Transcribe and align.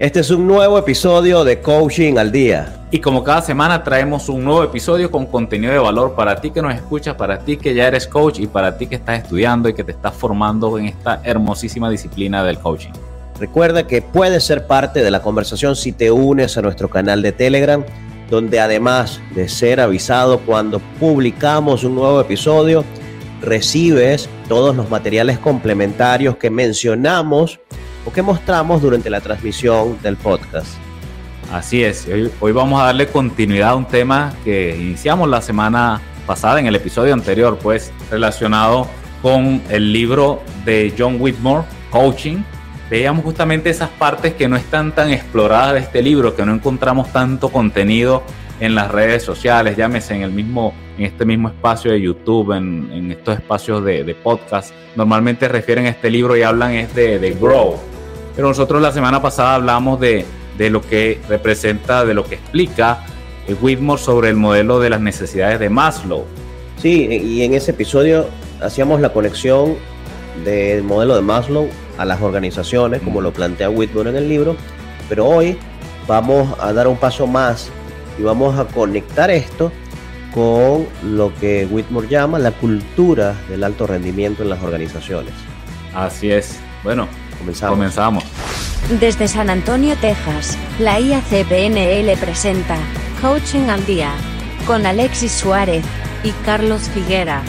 Este 0.00 0.20
es 0.20 0.30
un 0.30 0.46
nuevo 0.46 0.78
episodio 0.78 1.44
de 1.44 1.60
Coaching 1.60 2.16
al 2.16 2.32
Día. 2.32 2.86
Y 2.90 3.00
como 3.00 3.22
cada 3.22 3.42
semana 3.42 3.84
traemos 3.84 4.30
un 4.30 4.42
nuevo 4.42 4.64
episodio 4.64 5.10
con 5.10 5.26
contenido 5.26 5.74
de 5.74 5.78
valor 5.78 6.14
para 6.14 6.40
ti 6.40 6.50
que 6.50 6.62
nos 6.62 6.74
escuchas, 6.74 7.16
para 7.16 7.40
ti 7.40 7.58
que 7.58 7.74
ya 7.74 7.86
eres 7.86 8.06
coach 8.06 8.38
y 8.38 8.46
para 8.46 8.78
ti 8.78 8.86
que 8.86 8.94
estás 8.94 9.22
estudiando 9.22 9.68
y 9.68 9.74
que 9.74 9.84
te 9.84 9.92
estás 9.92 10.14
formando 10.14 10.78
en 10.78 10.86
esta 10.86 11.20
hermosísima 11.22 11.90
disciplina 11.90 12.42
del 12.42 12.58
coaching. 12.58 12.92
Recuerda 13.38 13.86
que 13.86 14.00
puedes 14.00 14.42
ser 14.42 14.66
parte 14.66 15.04
de 15.04 15.10
la 15.10 15.20
conversación 15.20 15.76
si 15.76 15.92
te 15.92 16.10
unes 16.10 16.56
a 16.56 16.62
nuestro 16.62 16.88
canal 16.88 17.20
de 17.20 17.32
Telegram, 17.32 17.84
donde 18.30 18.58
además 18.58 19.20
de 19.34 19.50
ser 19.50 19.80
avisado 19.80 20.38
cuando 20.38 20.78
publicamos 20.98 21.84
un 21.84 21.96
nuevo 21.96 22.22
episodio, 22.22 22.86
recibes 23.42 24.30
todos 24.48 24.74
los 24.74 24.88
materiales 24.88 25.38
complementarios 25.38 26.38
que 26.38 26.48
mencionamos 26.48 27.60
o 28.04 28.12
que 28.12 28.22
mostramos 28.22 28.82
durante 28.82 29.10
la 29.10 29.20
transmisión 29.20 29.98
del 30.02 30.16
podcast. 30.16 30.76
Así 31.52 31.82
es, 31.82 32.06
hoy, 32.40 32.52
vamos 32.52 32.80
a 32.80 32.84
darle 32.84 33.08
continuidad 33.08 33.70
a 33.70 33.74
un 33.74 33.84
tema 33.84 34.32
que 34.44 34.76
iniciamos 34.76 35.28
la 35.28 35.42
semana 35.42 36.00
pasada 36.24 36.60
en 36.60 36.66
el 36.66 36.76
episodio 36.76 37.12
anterior, 37.12 37.58
pues 37.60 37.92
relacionado 38.08 38.86
con 39.20 39.60
el 39.68 39.92
libro 39.92 40.42
de 40.64 40.94
John 40.96 41.16
Whitmore, 41.18 41.64
Coaching. 41.90 42.38
Veíamos 42.88 43.24
justamente 43.24 43.68
esas 43.68 43.88
partes 43.88 44.34
que 44.34 44.48
no 44.48 44.54
están 44.54 44.92
tan 44.94 45.10
exploradas 45.10 45.74
de 45.74 45.80
este 45.80 46.02
libro, 46.02 46.36
que 46.36 46.46
no 46.46 46.54
encontramos 46.54 47.12
tanto 47.12 47.48
contenido 47.48 48.22
en 48.60 48.76
las 48.76 48.90
redes 48.90 49.24
sociales, 49.24 49.76
llámese 49.76 50.14
en 50.14 50.22
el 50.22 50.30
mismo, 50.30 50.72
en 50.98 51.06
este 51.06 51.24
mismo 51.24 51.48
espacio 51.48 51.90
de 51.90 52.00
YouTube, 52.00 52.52
en, 52.52 53.10
estos 53.10 53.34
espacios 53.36 53.84
de, 53.84 54.14
podcast. 54.22 54.72
Normalmente 54.94 55.48
refieren 55.48 55.86
a 55.86 55.88
este 55.88 56.10
libro 56.10 56.36
y 56.36 56.42
hablan 56.42 56.72
es 56.72 56.94
de, 56.94 57.18
de 57.18 57.32
Grow, 57.32 57.76
pero 58.34 58.48
nosotros 58.48 58.80
la 58.80 58.92
semana 58.92 59.20
pasada 59.20 59.56
hablamos 59.56 60.00
de, 60.00 60.24
lo 60.58 60.80
que 60.80 61.20
representa, 61.28 62.04
de 62.04 62.14
lo 62.14 62.24
que 62.24 62.36
explica 62.36 63.04
eh, 63.46 63.54
Whitmore 63.60 64.00
sobre 64.00 64.28
el 64.28 64.36
modelo 64.36 64.78
de 64.78 64.90
las 64.90 65.00
necesidades 65.00 65.58
de 65.58 65.68
Maslow. 65.70 66.24
Sí, 66.76 67.06
y 67.06 67.42
en 67.42 67.54
ese 67.54 67.72
episodio 67.72 68.26
hacíamos 68.60 69.00
la 69.00 69.12
conexión 69.12 69.76
del 70.44 70.82
modelo 70.82 71.16
de 71.16 71.22
Maslow 71.22 71.68
a 71.98 72.04
las 72.04 72.22
organizaciones, 72.22 73.02
como 73.02 73.20
lo 73.20 73.32
plantea 73.32 73.68
Whitmore 73.70 74.10
en 74.10 74.16
el 74.16 74.28
libro, 74.28 74.56
pero 75.08 75.26
hoy 75.26 75.58
vamos 76.06 76.56
a 76.60 76.72
dar 76.72 76.88
un 76.88 76.96
paso 76.96 77.26
más 77.26 77.70
y 78.18 78.22
vamos 78.22 78.58
a 78.58 78.64
conectar 78.64 79.30
esto 79.30 79.70
con 80.32 80.86
lo 81.02 81.34
que 81.40 81.66
Whitmore 81.70 82.08
llama 82.08 82.38
la 82.38 82.52
cultura 82.52 83.34
del 83.48 83.64
alto 83.64 83.86
rendimiento 83.86 84.42
en 84.42 84.50
las 84.50 84.62
organizaciones. 84.62 85.32
Así 85.94 86.30
es. 86.30 86.60
Bueno, 86.84 87.08
Comenzamos. 87.40 88.24
Desde 89.00 89.26
San 89.28 89.50
Antonio, 89.50 89.96
Texas, 90.00 90.58
la 90.78 91.00
IACPNL 91.00 92.18
presenta 92.20 92.76
Coaching 93.22 93.68
al 93.68 93.84
Día 93.86 94.12
con 94.66 94.84
Alexis 94.84 95.32
Suárez 95.32 95.84
y 96.22 96.32
Carlos 96.44 96.82
Figuera. 96.90 97.42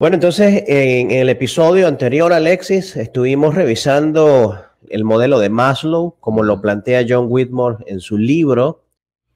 Bueno, 0.00 0.14
entonces 0.14 0.64
en 0.66 1.10
el 1.10 1.28
episodio 1.28 1.86
anterior, 1.86 2.32
Alexis, 2.32 2.96
estuvimos 2.96 3.54
revisando 3.54 4.58
el 4.88 5.04
modelo 5.04 5.38
de 5.38 5.50
Maslow, 5.50 6.16
como 6.20 6.42
lo 6.42 6.60
plantea 6.60 7.04
John 7.08 7.26
Whitmore 7.28 7.84
en 7.86 8.00
su 8.00 8.18
libro, 8.18 8.84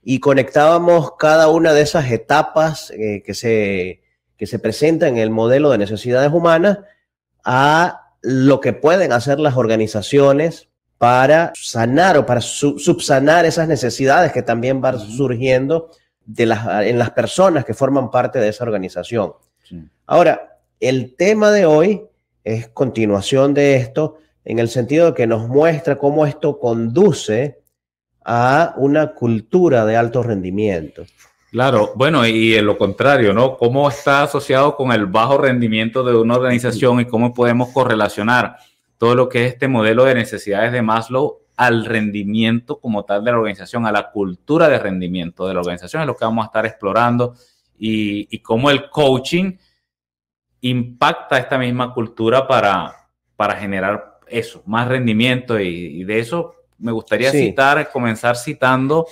y 0.03 0.19
conectábamos 0.21 1.13
cada 1.19 1.49
una 1.49 1.73
de 1.73 1.83
esas 1.83 2.11
etapas 2.11 2.91
eh, 2.91 3.23
que, 3.25 3.35
se, 3.35 4.03
que 4.37 4.47
se 4.47 4.59
presentan 4.59 5.11
en 5.11 5.19
el 5.19 5.31
modelo 5.31 5.71
de 5.71 5.79
necesidades 5.79 6.33
humanas 6.33 6.79
a 7.45 8.11
lo 8.21 8.61
que 8.61 8.73
pueden 8.73 9.13
hacer 9.13 9.41
las 9.41 9.57
organizaciones 9.57 10.69
para 10.99 11.53
sanar 11.57 12.17
o 12.17 12.25
para 12.25 12.41
subsanar 12.41 13.45
esas 13.45 13.67
necesidades 13.67 14.33
que 14.33 14.43
también 14.43 14.81
van 14.81 15.01
surgiendo 15.01 15.91
de 16.25 16.47
las, 16.47 16.85
en 16.85 16.99
las 16.99 17.11
personas 17.11 17.65
que 17.65 17.75
forman 17.75 18.11
parte 18.11 18.39
de 18.39 18.49
esa 18.49 18.65
organización. 18.65 19.33
Ahora, 20.07 20.61
el 20.79 21.17
tema 21.17 21.51
de 21.51 21.67
hoy 21.67 22.03
es 22.45 22.69
continuación 22.69 23.55
de 23.55 23.77
esto 23.77 24.19
en 24.45 24.59
el 24.59 24.69
sentido 24.69 25.07
de 25.07 25.15
que 25.15 25.27
nos 25.27 25.49
muestra 25.49 25.99
cómo 25.99 26.27
esto 26.27 26.59
conduce 26.59 27.61
a 28.25 28.75
una 28.77 29.15
cultura 29.15 29.85
de 29.85 29.97
alto 29.97 30.23
rendimiento. 30.23 31.05
Claro, 31.53 31.93
bueno, 31.97 32.27
y 32.27 32.55
en 32.55 32.65
lo 32.65 32.79
contrario, 32.79 33.35
¿no? 33.35 33.59
¿Cómo 33.59 33.87
está 33.87 34.23
asociado 34.23 34.75
con 34.75 34.91
el 34.91 35.05
bajo 35.05 35.37
rendimiento 35.37 36.03
de 36.03 36.17
una 36.17 36.37
organización 36.37 37.01
y 37.01 37.05
cómo 37.05 37.35
podemos 37.35 37.69
correlacionar 37.75 38.57
todo 38.97 39.15
lo 39.15 39.29
que 39.29 39.45
es 39.45 39.53
este 39.53 39.69
modelo 39.69 40.05
de 40.05 40.15
necesidades 40.15 40.73
de 40.73 40.81
Maslow 40.81 41.41
al 41.59 41.85
rendimiento 41.85 42.81
como 42.81 43.05
tal 43.05 43.23
de 43.23 43.33
la 43.33 43.37
organización, 43.37 43.85
a 43.85 43.93
la 43.93 44.11
cultura 44.11 44.67
de 44.67 44.79
rendimiento 44.79 45.47
de 45.47 45.53
la 45.53 45.61
organización? 45.61 46.01
Es 46.01 46.07
lo 46.07 46.17
que 46.17 46.25
vamos 46.25 46.43
a 46.43 46.47
estar 46.47 46.65
explorando 46.65 47.35
y, 47.79 48.39
cómo 48.39 48.71
el 48.71 48.89
coaching 48.89 49.53
impacta 50.63 51.37
esta 51.37 51.59
misma 51.59 51.93
cultura 51.93 52.49
para, 52.49 53.11
para 53.37 53.57
generar 53.57 54.21
eso, 54.27 54.63
más 54.65 54.89
rendimiento 54.89 55.61
y, 55.61 56.03
de 56.05 56.19
eso 56.19 56.55
me 56.79 56.93
gustaría 56.93 57.31
citar, 57.31 57.91
comenzar 57.93 58.39
citando 58.39 59.07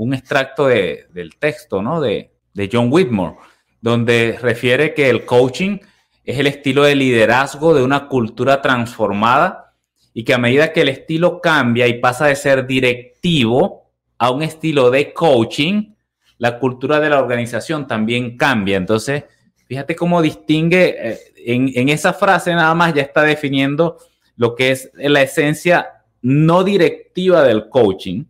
un 0.00 0.14
extracto 0.14 0.68
de, 0.68 1.08
del 1.12 1.36
texto 1.36 1.82
¿no? 1.82 2.00
de, 2.00 2.32
de 2.54 2.70
John 2.72 2.88
Whitmore, 2.90 3.36
donde 3.82 4.38
refiere 4.40 4.94
que 4.94 5.10
el 5.10 5.26
coaching 5.26 5.76
es 6.24 6.38
el 6.38 6.46
estilo 6.46 6.84
de 6.84 6.94
liderazgo 6.94 7.74
de 7.74 7.82
una 7.82 8.08
cultura 8.08 8.62
transformada 8.62 9.74
y 10.14 10.24
que 10.24 10.32
a 10.32 10.38
medida 10.38 10.72
que 10.72 10.80
el 10.80 10.88
estilo 10.88 11.42
cambia 11.42 11.86
y 11.86 12.00
pasa 12.00 12.28
de 12.28 12.36
ser 12.36 12.66
directivo 12.66 13.90
a 14.16 14.30
un 14.30 14.42
estilo 14.42 14.90
de 14.90 15.12
coaching, 15.12 15.92
la 16.38 16.58
cultura 16.58 16.98
de 16.98 17.10
la 17.10 17.18
organización 17.18 17.86
también 17.86 18.38
cambia. 18.38 18.78
Entonces, 18.78 19.24
fíjate 19.66 19.96
cómo 19.96 20.22
distingue, 20.22 20.96
eh, 20.98 21.18
en, 21.44 21.70
en, 21.74 21.90
esa 21.90 22.14
frase 22.14 22.54
nada 22.54 22.74
más 22.74 22.94
ya 22.94 23.02
está 23.02 23.22
definiendo 23.22 23.98
lo 24.36 24.54
que 24.54 24.70
es 24.70 24.90
la 24.94 25.20
esencia 25.20 25.88
no 26.22 26.64
directiva 26.64 27.42
del 27.42 27.68
coaching, 27.68 28.24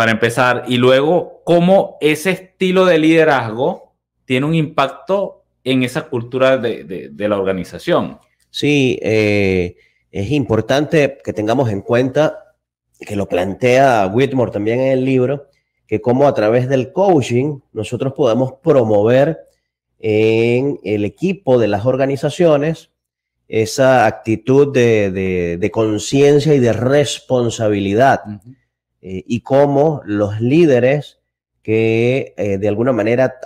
para 0.00 0.12
empezar, 0.12 0.64
y 0.66 0.78
luego 0.78 1.42
cómo 1.44 1.98
ese 2.00 2.30
estilo 2.30 2.86
de 2.86 2.98
liderazgo 2.98 3.92
tiene 4.24 4.46
un 4.46 4.54
impacto 4.54 5.44
en 5.62 5.82
esa 5.82 6.08
cultura 6.08 6.56
de, 6.56 7.12
la 7.18 7.36
organización. 7.36 8.18
Sí, 8.48 8.98
eh, 9.02 9.76
es 10.10 10.30
importante 10.30 11.18
que 11.22 11.34
tengamos 11.34 11.68
en 11.68 11.82
cuenta, 11.82 12.56
que 12.98 13.14
lo 13.14 13.28
plantea 13.28 14.06
Whitmore 14.06 14.50
también 14.50 14.80
en 14.80 14.92
el 14.92 15.04
libro, 15.04 15.48
que 15.86 16.00
cómo 16.00 16.26
a 16.26 16.32
través 16.32 16.66
del 16.66 16.94
coaching 16.94 17.58
nosotros 17.74 18.14
podemos 18.14 18.54
promover 18.62 19.40
en 19.98 20.80
el 20.82 21.04
equipo 21.04 21.58
de 21.58 21.68
las 21.68 21.84
organizaciones 21.84 22.88
esa 23.48 24.06
actitud 24.06 24.72
de, 24.72 25.70
conciencia 25.70 26.54
y 26.54 26.58
de 26.58 26.72
responsabilidad. 26.72 28.20
Eh, 29.02 29.24
y 29.26 29.40
cómo 29.40 30.02
los 30.04 30.40
líderes 30.40 31.20
que 31.62 32.34
eh, 32.36 32.58
de 32.58 32.68
alguna 32.68 32.92
manera 32.92 33.36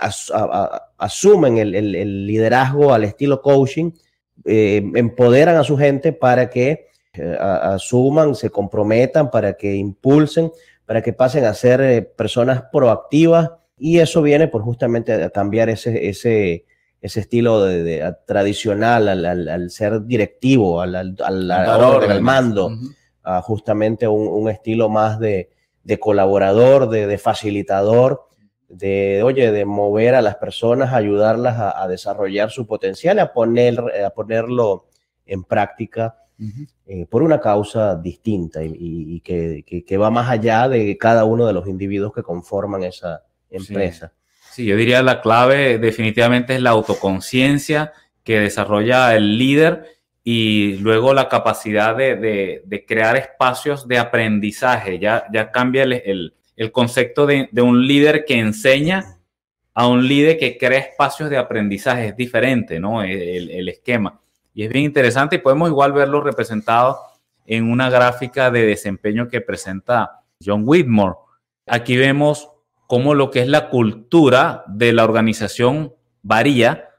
asumen 0.97 1.57
el, 1.57 2.27
liderazgo 2.27 2.93
al 2.93 3.03
estilo 3.03 3.41
coaching, 3.41 3.91
eh, 4.43 4.83
empoderan 4.95 5.55
a 5.57 5.63
su 5.63 5.77
gente 5.77 6.11
para 6.11 6.49
que 6.49 6.87
asuman, 7.39 8.35
se 8.35 8.49
comprometan, 8.49 9.31
para 9.31 9.53
que 9.53 9.75
impulsen, 9.75 10.51
para 10.85 11.01
que 11.01 11.13
pasen 11.13 11.45
a 11.45 11.53
ser 11.53 12.11
personas 12.17 12.63
proactivas. 12.71 13.51
Y 13.77 13.99
eso 13.99 14.21
viene 14.21 14.49
por 14.49 14.61
justamente 14.61 15.13
a 15.13 15.29
cambiar 15.29 15.69
ese, 15.69 16.09
ese, 16.09 16.65
ese 17.01 17.19
estilo 17.21 17.63
de, 17.63 18.13
tradicional 18.25 19.07
al, 19.07 19.69
ser 19.69 20.03
directivo, 20.03 20.81
al, 20.81 20.95
al, 20.95 21.51
al, 21.51 22.21
mando 22.21 22.71
justamente 23.43 24.07
un, 24.07 24.49
estilo 24.49 24.89
más 24.89 25.19
de, 25.19 25.49
colaborador, 25.99 26.89
de, 26.89 27.17
facilitador, 27.17 28.27
de, 28.69 29.21
oye, 29.23 29.51
de 29.51 29.65
mover 29.65 30.15
a 30.15 30.21
las 30.21 30.35
personas, 30.35 30.93
ayudarlas 30.93 31.73
a, 31.75 31.87
desarrollar 31.87 32.51
su 32.51 32.67
potencial, 32.67 33.19
a, 33.19 33.33
poner, 33.33 33.79
a 34.05 34.09
ponerlo 34.11 34.87
en 35.25 35.43
práctica 35.43 36.17
eh, 36.85 37.05
por 37.09 37.23
una 37.23 37.39
causa 37.39 37.95
distinta 37.95 38.59
y, 38.63 39.21
que, 39.21 39.97
va 39.97 40.09
más 40.11 40.29
allá 40.29 40.67
de 40.67 40.97
cada 40.97 41.23
uno 41.25 41.47
de 41.47 41.53
los 41.53 41.67
individuos 41.67 42.13
que 42.13 42.23
conforman 42.23 42.83
esa 42.83 43.23
empresa. 43.49 44.13
sí, 44.51 44.65
yo 44.65 44.75
diría 44.75 45.01
la 45.01 45.21
clave 45.21 45.79
definitivamente 45.79 46.55
es 46.55 46.61
la 46.61 46.71
autoconciencia 46.71 47.93
que 48.23 48.39
desarrolla 48.39 49.15
el 49.15 49.37
líder 49.37 49.94
y 50.27 50.77
luego 50.77 51.13
la 51.13 51.29
capacidad 51.29 51.95
de, 51.95 52.85
crear 52.87 53.15
espacios 53.15 53.87
de 53.87 53.99
aprendizaje. 53.99 54.97
Ya, 54.97 55.25
ya 55.31 55.51
cambia 55.51 55.83
el, 55.83 56.33
concepto 56.71 57.27
de, 57.27 57.47
un 57.61 57.85
líder 57.85 58.25
que 58.25 58.39
enseña 58.39 59.19
a 59.75 59.87
un 59.87 60.07
líder 60.07 60.39
que 60.39 60.57
crea 60.57 60.79
espacios 60.79 61.29
de 61.29 61.37
aprendizaje. 61.37 62.07
Es 62.07 62.17
diferente, 62.17 62.79
¿no? 62.79 63.03
El, 63.03 63.69
esquema. 63.69 64.19
Y 64.55 64.63
es 64.63 64.69
bien 64.69 64.85
interesante 64.85 65.35
y 65.35 65.39
podemos 65.39 65.69
igual 65.69 65.93
verlo 65.93 66.21
representado 66.21 66.97
en 67.45 67.69
una 67.69 67.91
gráfica 67.91 68.49
de 68.49 68.65
desempeño 68.65 69.27
que 69.27 69.41
presenta 69.41 70.23
John 70.43 70.63
Whitmore. 70.65 71.17
Aquí 71.67 71.97
vemos 71.97 72.49
cómo 72.87 73.13
lo 73.13 73.29
que 73.29 73.41
es 73.41 73.47
la 73.47 73.69
cultura 73.69 74.63
de 74.65 74.91
la 74.91 75.03
organización 75.03 75.93
varía 76.23 76.89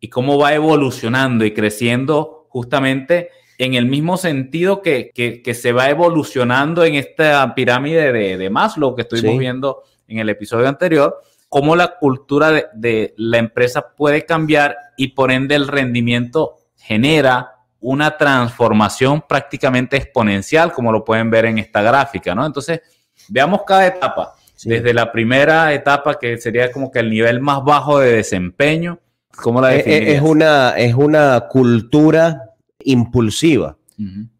y 0.00 0.10
cómo 0.10 0.36
va 0.36 0.52
evolucionando 0.52 1.46
y 1.46 1.54
creciendo 1.54 2.37
justamente 2.48 3.30
en 3.58 3.74
el 3.74 3.86
mismo 3.86 4.16
sentido 4.16 4.82
que, 4.82 5.12
se 5.54 5.72
va 5.72 5.90
evolucionando 5.90 6.84
en 6.84 6.94
esta 6.94 7.54
pirámide 7.54 8.12
de, 8.12 8.38
de 8.38 8.50
Maslow 8.50 8.94
que 8.94 9.02
estuvimos 9.02 9.38
viendo 9.38 9.82
en 10.06 10.18
el 10.18 10.28
episodio 10.28 10.68
anterior, 10.68 11.20
cómo 11.48 11.74
la 11.74 11.98
cultura 11.98 12.50
de, 12.50 12.66
de, 12.74 13.14
la 13.16 13.38
empresa 13.38 13.94
puede 13.96 14.24
cambiar 14.24 14.76
y 14.96 15.08
por 15.08 15.32
ende 15.32 15.54
el 15.54 15.66
rendimiento 15.66 16.58
genera 16.76 17.56
una 17.80 18.16
transformación 18.16 19.22
prácticamente 19.28 19.96
exponencial, 19.96 20.72
como 20.72 20.92
lo 20.92 21.04
pueden 21.04 21.30
ver 21.30 21.46
en 21.46 21.58
esta 21.58 21.82
gráfica, 21.82 22.34
¿no? 22.34 22.46
Entonces, 22.46 22.80
veamos 23.28 23.62
cada 23.66 23.86
etapa. 23.86 24.34
Desde 24.64 24.92
la 24.92 25.12
primera 25.12 25.72
etapa, 25.72 26.18
que 26.18 26.36
sería 26.38 26.72
como 26.72 26.90
que 26.90 26.98
el 26.98 27.10
nivel 27.10 27.40
más 27.40 27.62
bajo 27.62 28.00
de 28.00 28.14
desempeño, 28.14 28.98
¿cómo 29.36 29.60
la 29.60 29.74
eh, 29.74 29.78
definirías? 29.78 30.16
Es 30.16 30.22
una, 30.22 30.70
es 30.76 30.94
una 30.94 31.46
cultura 31.48 32.54
impulsiva. 32.84 33.76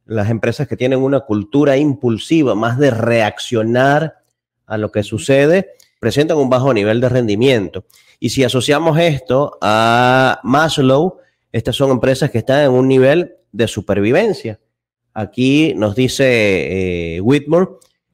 Las 0.07 0.31
empresas 0.31 0.69
que 0.69 0.77
tienen 0.77 1.01
una 1.01 1.21
cultura 1.21 1.77
impulsiva, 1.77 2.55
más 2.55 2.79
de 2.79 2.91
reaccionar 2.91 4.19
a 4.67 4.79
lo 4.79 4.93
que 4.93 5.03
sucede, 5.03 5.71
presentan 5.99 6.39
un 6.39 6.49
bajo 6.49 6.73
nivel 6.73 7.01
de 7.01 7.09
rendimiento. 7.09 7.85
Y 8.21 8.31
si 8.31 8.45
asociamos 8.45 8.99
esto 8.99 9.59
a 9.61 10.41
Maslow, 10.45 11.19
estas 11.53 11.77
son 11.77 11.91
empresas 11.91 12.31
que 12.31 12.39
están 12.39 12.65
en 12.65 12.71
un 12.71 12.87
nivel 12.87 13.35
de 13.53 13.69
supervivencia. 13.69 14.61
Aquí 15.15 15.75
nos 15.75 15.97
dice 15.97 17.17
eh, 17.17 17.21
Whitmore, 17.21 17.67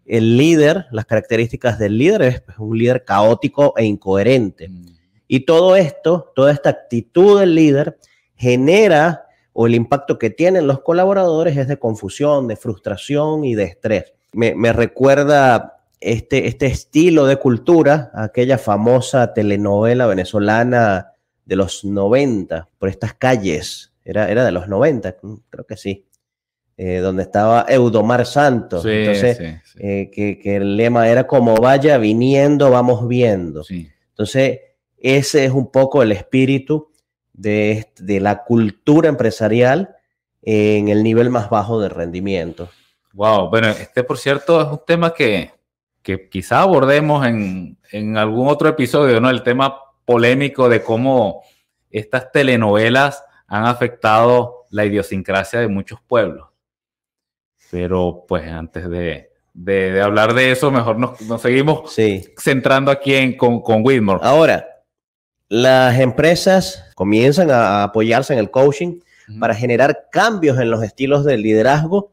el 0.07 0.37
líder, 0.37 0.87
las 0.91 1.07
características 1.07 1.79
del 1.79 1.99
líder 1.99 2.23
es 2.23 2.41
pues, 2.41 2.59
un 2.59 2.79
líder 2.79 3.05
caótico 3.05 3.75
e 3.77 3.85
incoherente. 3.85 4.69
Mm. 4.69 4.87
Y 5.27 5.41
todo 5.41 5.77
esto, 5.77 6.33
toda 6.35 6.53
esta 6.53 6.71
actitud 6.71 7.41
del 7.41 7.55
líder 7.55 7.99
genera 8.37 9.27
o 9.53 9.67
el 9.67 9.75
impacto 9.75 10.19
que 10.19 10.31
tienen 10.31 10.67
los 10.67 10.81
colaboradores 10.81 11.57
es 11.57 11.69
de 11.69 11.79
confusión, 11.79 12.49
de 12.49 12.57
frustración 12.57 13.45
y 13.45 13.55
de 13.55 13.65
estrés. 13.65 14.13
Me, 14.33 14.55
me 14.55 14.73
recuerda 14.73 15.75
este, 16.01 16.49
este 16.49 16.67
estilo 16.67 17.27
de 17.27 17.37
cultura, 17.37 18.11
aquella 18.15 18.59
famosa 18.59 19.33
telenovela 19.33 20.07
venezolana 20.07 21.13
de 21.47 21.57
los 21.57 21.85
90, 21.85 22.69
por 22.79 22.89
estas 22.89 23.15
calles, 23.15 23.93
era, 24.05 24.31
era 24.31 24.45
de 24.45 24.53
los 24.53 24.69
90, 24.69 25.17
creo 25.49 25.67
que 25.67 25.77
sí, 25.77 26.07
eh, 26.77 26.99
donde 26.99 27.23
estaba 27.23 27.65
Eudomar 27.69 28.27
Santos. 28.27 28.85
Entonces, 28.85 29.39
eh, 29.79 30.11
que, 30.13 30.57
el 30.57 30.77
lema 30.77 31.09
era 31.09 31.27
como 31.27 31.55
vaya 31.57 31.99
viniendo, 31.99 32.71
vamos 32.71 33.07
viendo. 33.09 33.63
Entonces, 33.69 34.61
ese 35.05 35.45
es 35.45 35.53
un 35.53 35.71
poco 35.71 36.03
el 36.03 36.13
espíritu 36.13 36.91
de, 37.35 37.93
de 37.99 38.21
la 38.21 38.43
cultura 38.45 39.11
empresarial 39.11 39.97
en 40.41 40.89
el 40.89 41.03
nivel 41.03 41.29
más 41.29 41.51
bajo 41.51 41.79
de 41.79 41.91
rendimiento. 41.91 42.71
Wow, 43.13 43.51
bueno, 43.51 43.69
este 43.69 44.03
por 44.03 44.17
cierto 44.17 44.63
es 44.63 44.69
un 44.69 44.81
tema 44.87 45.13
que, 45.13 45.53
que 46.03 46.31
quizá 46.31 46.63
abordemos 46.63 47.27
en, 47.27 47.77
en, 47.93 48.17
algún 48.17 48.49
otro 48.49 48.67
episodio, 48.67 49.21
¿no? 49.21 49.29
El 49.29 49.43
tema 49.43 49.79
polémico 50.07 50.71
de 50.71 50.83
cómo 50.83 51.43
estas 51.91 52.33
telenovelas 52.33 53.23
han 53.47 53.67
afectado 53.67 54.65
la 54.71 54.87
idiosincrasia 54.87 55.61
de 55.61 55.69
muchos 55.69 56.01
pueblos. 56.01 56.49
Pero 57.71 58.25
pues 58.27 58.49
antes 58.49 58.89
de, 58.89 60.01
hablar 60.03 60.33
de 60.33 60.51
eso, 60.51 60.71
mejor 60.71 60.99
nos, 60.99 61.43
seguimos 61.43 61.95
centrando 62.39 62.91
aquí 62.91 63.15
en, 63.15 63.37
con, 63.37 63.61
con 63.61 63.83
Whitmore. 63.85 64.21
Ahora, 64.23 64.74
las 65.49 65.99
empresas 66.01 66.85
comienzan 66.95 67.51
a 67.51 67.85
apoyarse 67.85 68.33
en 68.33 68.39
el 68.39 68.51
coaching 68.51 69.01
para 69.41 69.55
generar 69.55 70.09
cambios 70.11 70.59
en 70.59 70.71
los 70.71 70.83
estilos 70.83 71.25
de 71.25 71.39
liderazgo 71.39 72.13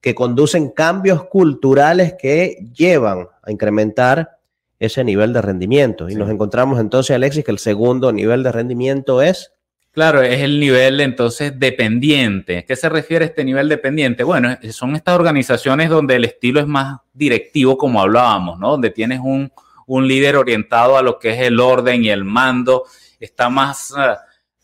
que 0.00 0.14
conducen 0.14 0.70
cambios 0.70 1.24
culturales 1.24 2.14
que 2.18 2.58
llevan 2.74 3.26
a 3.42 3.50
incrementar 3.50 4.38
ese 4.78 5.02
nivel 5.02 5.32
de 5.32 5.40
rendimiento. 5.40 6.10
Y 6.10 6.14
nos 6.14 6.30
encontramos 6.30 6.78
entonces, 6.78 7.14
Alexis, 7.16 7.44
que 7.44 7.50
el 7.50 7.58
segundo 7.58 8.12
nivel 8.12 8.42
de 8.42 8.52
rendimiento 8.52 9.22
es 9.22 9.54
Claro, 9.94 10.22
es 10.22 10.40
el 10.40 10.58
nivel 10.58 11.00
entonces 11.00 11.56
dependiente. 11.56 12.64
¿Qué 12.64 12.74
se 12.74 12.88
refiere 12.88 13.24
a 13.24 13.28
este 13.28 13.44
nivel 13.44 13.68
dependiente? 13.68 14.24
Bueno, 14.24 14.58
son 14.72 14.96
estas 14.96 15.14
organizaciones 15.14 15.88
donde 15.88 16.16
el 16.16 16.24
estilo 16.24 16.58
es 16.58 16.66
más 16.66 16.98
directivo, 17.12 17.78
como 17.78 18.02
hablábamos, 18.02 18.58
¿no? 18.58 18.72
Donde 18.72 18.90
tienes 18.90 19.20
un, 19.20 19.52
líder 19.86 20.36
orientado 20.36 20.96
a 20.96 21.02
lo 21.02 21.18
que 21.18 21.30
es 21.30 21.40
el 21.40 21.60
orden 21.60 22.04
y 22.04 22.10
el 22.10 22.24
mando, 22.24 22.84
está 23.20 23.48
más 23.48 23.92
eh, 23.96 24.14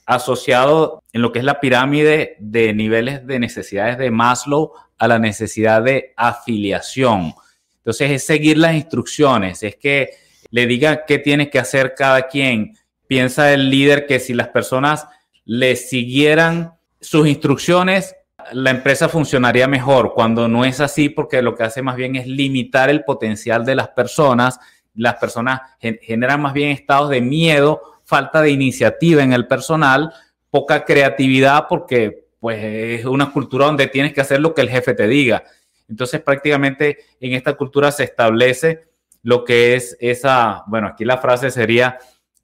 asociado 0.07 1.03
en 1.13 1.23
lo 1.23 1.33
que 1.33 1.41
es 1.41 1.45
la 1.45 1.61
pirámide 1.61 2.37
de 2.39 2.73
niveles 2.75 3.27
de 3.27 3.39
necesidades 3.39 3.99
de 3.99 4.11
Maslow 4.11 4.73
a 4.99 5.09
la 5.09 5.19
necesidad 5.19 5.83
de 5.83 6.13
afiliación. 6.17 7.35
Entonces 7.79 8.11
es 8.11 8.25
seguir 8.25 8.59
las 8.59 8.75
instrucciones, 8.75 9.63
es 9.63 9.77
que 9.77 10.11
le 10.51 10.67
diga 10.67 11.07
qué 11.07 11.19
tiene 11.19 11.49
que 11.49 11.59
hacer 11.59 11.95
cada 11.95 12.29
quien. 12.29 12.77
Piensa 13.07 13.53
el 13.53 13.71
líder 13.71 14.07
que 14.07 14.21
si 14.21 14.35
las 14.35 14.49
personas 14.49 15.07
le 15.45 15.77
siguieran 15.77 16.75
sus 17.01 17.27
instrucciones, 17.27 18.15
la 18.53 18.71
empresa 18.71 19.09
funcionaría 19.09 19.67
mejor. 19.69 20.13
Cuando 20.15 20.49
no 20.49 20.65
es 20.65 20.81
así, 20.81 21.09
porque 21.09 21.43
lo 21.43 21.55
que 21.55 21.65
hace 21.65 21.83
más 21.83 21.97
bien 21.97 22.17
es 22.17 22.27
limitar 22.27 22.91
el 22.91 23.05
potencial 23.05 23.65
de 23.65 23.75
las 23.75 23.89
personas. 23.89 24.59
Las 24.95 25.17
personas 25.17 25.61
generan 25.79 26.43
más 26.43 26.53
bien 26.53 26.71
estados 26.71 27.11
de 27.11 27.21
miedo, 27.21 27.81
falta 28.05 28.43
de 28.43 28.51
iniciativa 28.51 29.23
en 29.23 29.33
el 29.33 29.47
personal, 29.47 30.13
poca 30.51 30.85
creatividad, 30.85 31.67
porque 31.69 32.27
pues 32.41 32.63
es 32.63 33.05
una 33.05 33.33
cultura 33.33 33.67
donde 33.67 33.87
tienes 33.87 34.13
que 34.13 34.21
hacer 34.21 34.41
lo 34.41 34.55
que 34.55 34.63
el 34.63 34.71
jefe 34.71 34.95
te 34.95 35.07
diga. 35.07 35.45
Entonces 35.89 36.21
prácticamente 36.21 36.99
en 37.21 37.35
esta 37.35 37.55
cultura 37.55 37.93
se 37.93 38.05
establece 38.05 38.85
lo 39.23 39.45
que 39.45 39.75
es 39.75 39.97
esa, 40.01 40.65
bueno, 40.67 40.89
aquí 40.89 41.05
la 41.05 41.19
frase 41.19 41.51
sería 41.51 41.99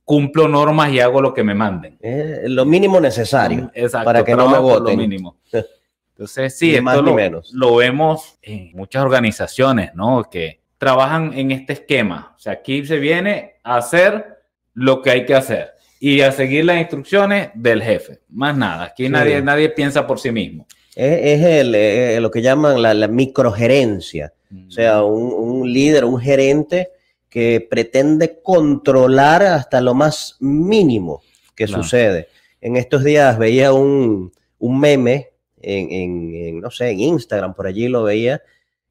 cumplo 0.05 0.47
normas 0.47 0.93
y 0.93 1.01
hago 1.01 1.21
lo 1.21 1.35
que 1.35 1.43
me 1.43 1.55
manden. 1.55 1.99
lo 2.45 2.65
mínimo 2.65 3.01
necesario 3.01 3.71
para 4.05 4.25
que 4.25 4.37
no 4.37 4.49
me 4.49 4.59
voten. 4.59 4.97
Lo 4.97 5.03
mínimo. 5.03 5.37
Entonces, 6.11 6.57
sí, 6.57 6.75
esto 6.75 7.03
lo, 7.03 7.13
menos. 7.13 7.53
lo 7.53 7.77
vemos 7.77 8.39
en 8.41 8.71
muchas 8.73 9.03
organizaciones, 9.03 9.95
¿no? 9.95 10.25
Que 10.31 10.61
trabajan 10.79 11.33
en 11.35 11.51
este 11.51 11.75
esquema. 11.75 12.35
O 12.37 12.39
sea, 12.39 12.55
aquí 12.55 12.85
se 12.85 12.99
viene 12.99 13.55
a 13.63 13.77
hacer 13.77 14.39
lo 14.75 15.03
que 15.03 15.11
hay 15.11 15.25
que 15.25 15.35
hacer 15.35 15.71
y 16.01 16.21
a 16.21 16.33
seguir 16.33 16.65
las 16.65 16.79
instrucciones 16.79 17.51
del 17.55 17.83
jefe. 17.83 18.21
Más 18.29 18.57
nada. 18.57 18.85
Aquí 18.85 19.09
nadie, 19.09 19.41
nadie 19.43 19.69
piensa 19.71 20.07
por 20.07 20.21
sí 20.21 20.31
mismo. 20.31 20.67
Es, 20.95 21.43
el, 21.43 22.23
lo 22.23 22.31
que 22.31 22.43
llaman 22.43 22.81
la, 22.81 23.09
microgerencia. 23.09 24.33
O 24.69 24.71
sea, 24.71 25.03
un, 25.03 25.33
un 25.33 25.73
líder, 25.73 26.05
un 26.05 26.19
gerente 26.19 26.91
que 27.29 27.67
pretende 27.69 28.41
controlar 28.43 29.43
hasta 29.43 29.81
lo 29.81 29.95
más 29.95 30.37
mínimo 30.41 31.23
que 31.55 31.67
sucede. 31.67 32.29
En 32.61 32.77
estos 32.77 33.05
días 33.05 33.39
veía 33.39 33.73
un, 33.73 34.33
meme 34.59 35.31
en, 35.61 36.61
no 36.61 36.71
sé, 36.71 36.91
en 36.91 37.01
Instagram, 37.01 37.55
por 37.55 37.67
allí 37.67 37.89
lo 37.89 38.05
veía, 38.05 38.43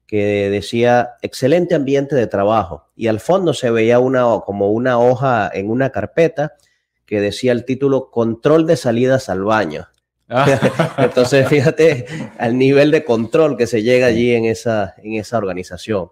que 0.06 0.50
decía 0.50 1.14
excelente 1.22 1.74
ambiente 1.74 2.14
de 2.14 2.26
trabajo 2.26 2.88
y 2.94 3.08
al 3.08 3.20
fondo 3.20 3.54
se 3.54 3.70
veía 3.70 3.98
una, 3.98 4.40
como 4.44 4.70
una 4.70 4.98
hoja 4.98 5.50
en 5.52 5.70
una 5.70 5.90
carpeta 5.90 6.54
que 7.04 7.20
decía 7.20 7.52
el 7.52 7.64
título 7.64 8.10
control 8.10 8.66
de 8.66 8.76
salidas 8.76 9.28
al 9.28 9.44
baño. 9.44 9.88
Ah. 10.28 10.94
Entonces, 10.98 11.48
fíjate 11.48 12.06
al 12.38 12.58
nivel 12.58 12.90
de 12.90 13.04
control 13.04 13.56
que 13.56 13.66
se 13.66 13.82
llega 13.82 14.06
allí 14.06 14.34
en 14.34 14.44
esa, 14.44 14.94
en 14.98 15.14
esa 15.14 15.38
organización. 15.38 16.10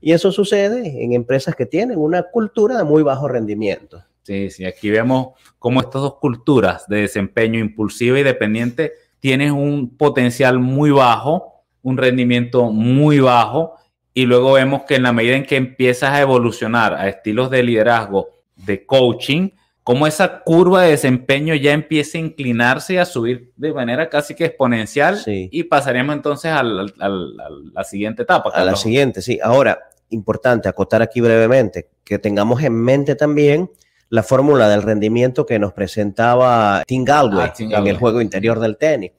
Y 0.00 0.12
eso 0.12 0.30
sucede 0.30 1.02
en 1.02 1.14
empresas 1.14 1.56
que 1.56 1.66
tienen 1.66 1.98
una 1.98 2.22
cultura 2.22 2.76
de 2.78 2.84
muy 2.84 3.02
bajo 3.02 3.26
rendimiento. 3.26 4.04
Sí, 4.22 4.48
sí, 4.50 4.64
aquí 4.64 4.88
vemos 4.88 5.34
cómo 5.58 5.80
estas 5.80 6.00
dos 6.00 6.14
culturas 6.18 6.88
de 6.88 7.02
desempeño 7.02 7.58
impulsivo 7.58 8.16
y 8.16 8.22
dependiente 8.22 8.92
tienen 9.20 9.52
un 9.52 9.96
potencial 9.96 10.58
muy 10.60 10.90
bajo, 10.90 11.53
un 11.84 11.96
rendimiento 11.96 12.72
muy 12.72 13.20
bajo, 13.20 13.76
y 14.12 14.26
luego 14.26 14.54
vemos 14.54 14.82
que 14.82 14.96
en 14.96 15.04
la 15.04 15.12
medida 15.12 15.36
en 15.36 15.44
que 15.44 15.56
empiezas 15.56 16.10
a 16.10 16.20
evolucionar 16.20 16.94
a 16.94 17.08
estilos 17.08 17.50
de 17.50 17.62
liderazgo, 17.62 18.28
de 18.56 18.84
coaching, 18.84 19.50
como 19.84 20.06
esa 20.06 20.40
curva 20.42 20.82
de 20.82 20.92
desempeño 20.92 21.54
ya 21.54 21.72
empieza 21.72 22.16
a 22.16 22.22
inclinarse 22.22 22.94
y 22.94 22.96
a 22.96 23.04
subir 23.04 23.52
de 23.56 23.72
manera 23.72 24.08
casi 24.08 24.34
que 24.34 24.46
exponencial 24.46 25.20
y 25.26 25.64
pasaríamos 25.64 26.16
entonces 26.16 26.50
a 26.50 26.62
la 26.62 27.84
siguiente 27.84 28.22
etapa. 28.22 28.50
A 28.54 28.64
la 28.64 28.76
siguiente, 28.76 29.20
sí. 29.20 29.38
Ahora, 29.42 29.78
importante 30.08 30.68
acotar 30.68 31.02
aquí 31.02 31.20
brevemente 31.20 31.90
que 32.02 32.18
tengamos 32.18 32.62
en 32.62 32.74
mente 32.74 33.14
también 33.14 33.70
la 34.08 34.22
fórmula 34.22 34.68
del 34.68 34.82
rendimiento 34.82 35.44
que 35.44 35.58
nos 35.58 35.72
presentaba 35.72 36.82
Tim 36.86 37.04
Galway, 37.04 37.48
ah, 37.48 37.54
en 37.58 37.86
el 37.86 37.96
juego 37.98 38.20
interior 38.20 38.60
del 38.60 38.76
tenis, 38.76 39.12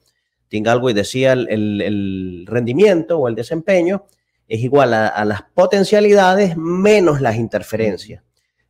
Tim 0.48 0.62
Galway 0.62 0.94
decía, 0.94 1.32
el, 1.32 1.48
el, 1.48 2.44
rendimiento 2.46 3.18
o 3.18 3.28
el 3.28 3.34
desempeño 3.34 4.06
es 4.48 4.60
igual 4.60 4.94
a, 4.94 5.24
las 5.24 5.42
potencialidades 5.42 6.56
menos 6.56 7.20
las 7.20 7.36
interferencias. 7.36 8.22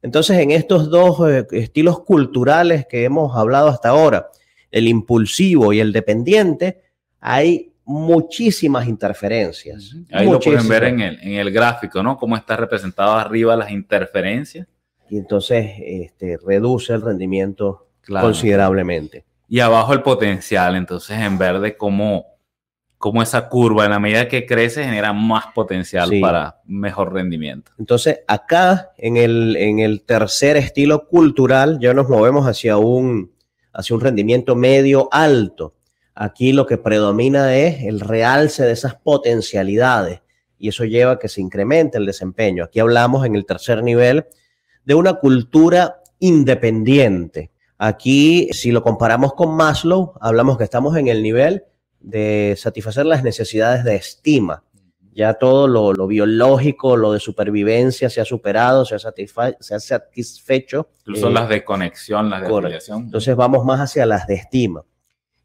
Entonces, 0.02 0.38
en 0.38 0.50
estos 0.50 0.90
dos 0.90 1.28
eh, 1.28 1.47
estilos 1.52 2.00
culturales 2.00 2.87
que 2.87 3.04
hemos 3.04 3.37
hablado 3.37 3.68
hasta 3.68 3.90
ahora, 3.90 4.30
el 4.71 4.88
impulsivo 4.88 5.73
y 5.73 5.80
el 5.80 5.92
dependiente, 5.92 6.83
hay 7.21 7.73
muchísimas 7.85 8.88
interferencias. 8.88 9.95
Ahí 10.12 10.30
lo 10.30 10.40
pueden 10.40 10.68
ver 10.68 10.85
en 10.85 11.00
el, 11.00 11.21
en 11.21 11.35
el 11.35 11.50
gráfico, 11.50 12.02
¿no? 12.02 12.16
Cómo 12.16 12.37
está 12.37 12.56
representado 12.56 13.12
arriba 13.12 13.56
las 13.56 13.71
interferencias. 13.71 14.66
Y 15.09 15.18
entonces 15.18 15.73
este, 15.78 16.38
reduce 16.45 16.92
el 16.92 17.02
rendimiento 17.02 17.87
considerablemente. 18.09 19.25
Y 19.48 19.60
abajo 19.60 19.92
el 19.92 20.02
potencial, 20.02 20.76
entonces 20.76 21.18
en 21.20 21.38
verde 21.38 21.76
cómo, 21.76 22.26
cómo 22.98 23.22
esa 23.22 23.48
curva 23.48 23.84
en 23.84 23.92
la 23.92 24.00
medida 24.00 24.28
que 24.28 24.46
crece 24.46 24.84
genera 24.84 25.12
más 25.12 25.46
potencial 25.54 26.10
para 26.20 26.60
mejor 26.64 27.12
rendimiento. 27.12 27.72
Entonces 27.78 28.20
acá 28.26 28.90
en 28.98 29.16
el, 29.16 29.56
en 29.56 29.78
el 29.78 30.02
tercer 30.02 30.56
estilo 30.56 31.06
cultural 31.06 31.78
ya 31.80 31.94
nos 31.94 32.08
movemos 32.08 32.46
hacia 32.46 32.76
un, 32.76 33.32
hacia 33.72 33.94
un 33.94 34.02
rendimiento 34.02 34.56
medio 34.56 35.08
alto 35.12 35.76
Aquí 36.18 36.54
lo 36.54 36.64
que 36.64 36.78
predomina 36.78 37.54
es 37.54 37.84
el 37.84 38.00
realce 38.00 38.64
de 38.64 38.72
esas 38.72 38.94
potencialidades 38.94 40.22
y 40.58 40.68
eso 40.68 40.86
lleva 40.86 41.12
a 41.12 41.18
que 41.18 41.28
se 41.28 41.42
incremente 41.42 41.98
el 41.98 42.06
desempeño. 42.06 42.64
Aquí 42.64 42.80
hablamos 42.80 43.26
en 43.26 43.36
el 43.36 43.44
tercer 43.44 43.82
nivel 43.82 44.24
de 44.86 44.94
una 44.94 45.14
cultura 45.14 46.00
independiente. 46.18 47.50
Aquí, 47.78 48.49
si 48.52 48.73
lo 48.73 48.83
comparamos 48.83 49.35
con 49.35 49.54
Maslow, 49.54 50.14
hablamos 50.21 50.56
que 50.56 50.64
estamos 50.64 50.97
en 50.97 51.09
el 51.09 51.23
nivel 51.23 51.64
de 52.00 52.54
satisfacer 52.56 53.04
las 53.04 53.23
necesidades 53.23 53.85
de 53.85 53.97
estima. 53.97 54.62
Ya 55.12 55.35
todo 55.35 55.66
lo, 55.66 56.06
biológico, 56.06 56.97
lo 56.97 57.12
de 57.12 57.21
supervivencia 57.21 58.11
se 58.11 58.21
ha 58.21 58.25
superado, 58.25 58.85
se 58.85 58.97
ha, 58.97 58.99
se 58.99 59.75
ha 59.75 59.80
satisfecho. 59.80 60.90
Incluso 61.00 61.30
las 61.30 61.49
de 61.49 61.64
conexión, 61.64 62.28
las 62.28 62.42
de 62.42 62.54
afiliación. 62.54 63.04
Entonces 63.04 63.35
vamos 63.35 63.64
más 63.64 63.80
hacia 63.80 64.04
las 64.04 64.26
de 64.26 64.35
estima. 64.35 64.85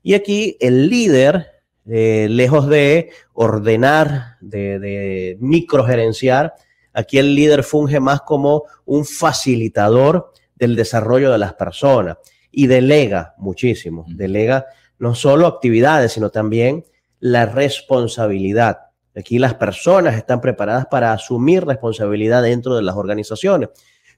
Y 0.03 0.13
aquí 0.13 0.57
el 0.59 0.89
líder, 0.89 1.47
eh, 1.85 2.27
lejos 2.29 2.67
de 2.67 3.11
ordenar, 3.33 4.37
de, 4.41 4.79
de 4.79 5.37
microgerenciar, 5.39 6.53
aquí 6.91 7.17
el 7.17 7.33
líder 7.33 7.63
funge 7.63 7.99
más 8.01 8.21
como 8.21 8.63
un 8.85 9.05
facilitador 9.05 10.33
del 10.61 10.75
desarrollo 10.75 11.31
de 11.31 11.39
las 11.39 11.55
personas 11.55 12.17
y 12.51 12.67
delega 12.67 13.33
muchísimo, 13.39 14.05
delega 14.07 14.67
no 14.99 15.15
solo 15.15 15.47
actividades, 15.47 16.11
sino 16.13 16.29
también 16.29 16.85
la 17.19 17.47
responsabilidad. 17.47 18.77
Aquí 19.15 19.39
las 19.39 19.55
personas 19.55 20.15
están 20.15 20.39
preparadas 20.39 20.85
para 20.85 21.13
asumir 21.13 21.65
responsabilidad 21.65 22.43
dentro 22.43 22.75
de 22.75 22.83
las 22.83 22.95
organizaciones. 22.95 23.69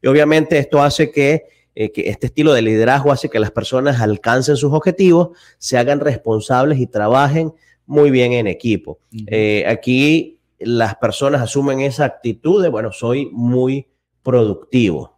Y 0.01 0.07
obviamente 0.07 0.57
esto 0.57 0.83
hace 0.83 1.09
que 1.11 1.45
eh, 1.75 1.91
que 1.91 2.07
este 2.09 2.27
estilo 2.27 2.53
de 2.53 2.61
liderazgo 2.61 3.11
hace 3.11 3.29
que 3.29 3.39
las 3.39 3.49
personas 3.49 3.99
alcancen 3.99 4.57
sus 4.57 4.71
objetivos, 4.73 5.29
se 5.57 5.77
hagan 5.77 6.01
responsables 6.01 6.77
y 6.77 6.85
trabajen 6.85 7.51
muy 7.87 8.11
bien 8.11 8.33
en 8.33 8.45
equipo. 8.45 8.99
Eh, 9.25 9.65
aquí 9.67 10.39
las 10.59 10.95
personas 10.97 11.41
asumen 11.41 11.79
esa 11.79 12.05
actitud 12.05 12.61
de, 12.61 12.69
bueno, 12.69 12.91
soy 12.91 13.27
muy 13.31 13.87
productivo. 14.21 15.17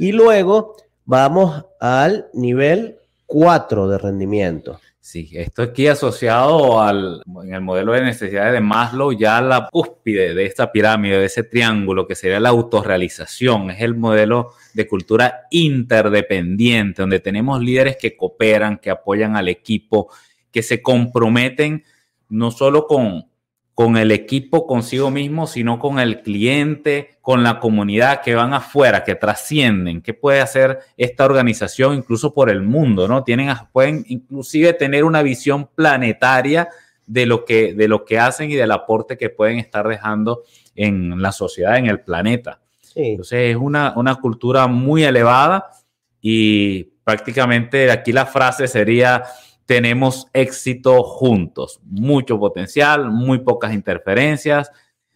Y 0.00 0.12
luego 0.12 0.76
vamos 1.04 1.66
al 1.78 2.30
nivel 2.32 2.96
4 3.26 3.86
de 3.86 3.98
rendimiento. 3.98 4.80
Sí, 4.98 5.28
esto 5.34 5.60
aquí 5.60 5.88
asociado 5.88 6.80
al, 6.80 7.20
en 7.44 7.52
el 7.52 7.60
modelo 7.60 7.92
de 7.92 8.00
necesidades 8.00 8.54
de 8.54 8.62
Maslow, 8.62 9.12
ya 9.12 9.42
la 9.42 9.68
cúspide 9.70 10.32
de 10.32 10.46
esta 10.46 10.72
pirámide, 10.72 11.18
de 11.18 11.26
ese 11.26 11.42
triángulo 11.42 12.06
que 12.06 12.14
sería 12.14 12.40
la 12.40 12.48
autorrealización, 12.48 13.72
es 13.72 13.82
el 13.82 13.94
modelo 13.94 14.54
de 14.72 14.88
cultura 14.88 15.42
interdependiente, 15.50 17.02
donde 17.02 17.20
tenemos 17.20 17.60
líderes 17.60 17.98
que 17.98 18.16
cooperan, 18.16 18.78
que 18.78 18.88
apoyan 18.88 19.36
al 19.36 19.48
equipo, 19.48 20.10
que 20.50 20.62
se 20.62 20.80
comprometen 20.80 21.84
no 22.30 22.50
solo 22.50 22.86
con, 22.86 23.29
con 23.80 23.96
el 23.96 24.12
equipo 24.12 24.66
consigo 24.66 25.10
mismo, 25.10 25.46
sino 25.46 25.78
con 25.78 25.98
el 25.98 26.20
cliente, 26.20 27.12
con 27.22 27.42
la 27.42 27.58
comunidad 27.60 28.20
que 28.20 28.34
van 28.34 28.52
afuera, 28.52 29.04
que 29.04 29.14
trascienden, 29.14 30.02
qué 30.02 30.12
puede 30.12 30.42
hacer 30.42 30.80
esta 30.98 31.24
organización 31.24 31.94
incluso 31.94 32.34
por 32.34 32.50
el 32.50 32.60
mundo, 32.60 33.08
¿no? 33.08 33.24
Tienen, 33.24 33.48
pueden 33.72 34.04
inclusive 34.06 34.74
tener 34.74 35.02
una 35.02 35.22
visión 35.22 35.66
planetaria 35.74 36.68
de 37.06 37.24
lo 37.24 37.46
que, 37.46 37.72
de 37.72 37.88
lo 37.88 38.04
que 38.04 38.18
hacen 38.18 38.50
y 38.50 38.54
del 38.54 38.70
aporte 38.70 39.16
que 39.16 39.30
pueden 39.30 39.58
estar 39.58 39.88
dejando 39.88 40.42
en 40.76 41.22
la 41.22 41.32
sociedad, 41.32 41.78
en 41.78 41.86
el 41.86 42.00
planeta. 42.00 42.60
Entonces 42.94 43.52
es 43.52 43.56
una, 43.56 43.94
una 43.96 44.16
cultura 44.16 44.66
muy 44.66 45.04
elevada 45.04 45.70
y 46.20 46.82
prácticamente 47.02 47.90
aquí 47.90 48.12
la 48.12 48.26
frase 48.26 48.68
sería 48.68 49.22
tenemos 49.70 50.26
éxito 50.32 51.04
juntos. 51.04 51.78
Mucho 51.84 52.40
potencial, 52.40 53.08
muy 53.12 53.38
pocas 53.38 53.72
interferencias, 53.72 54.72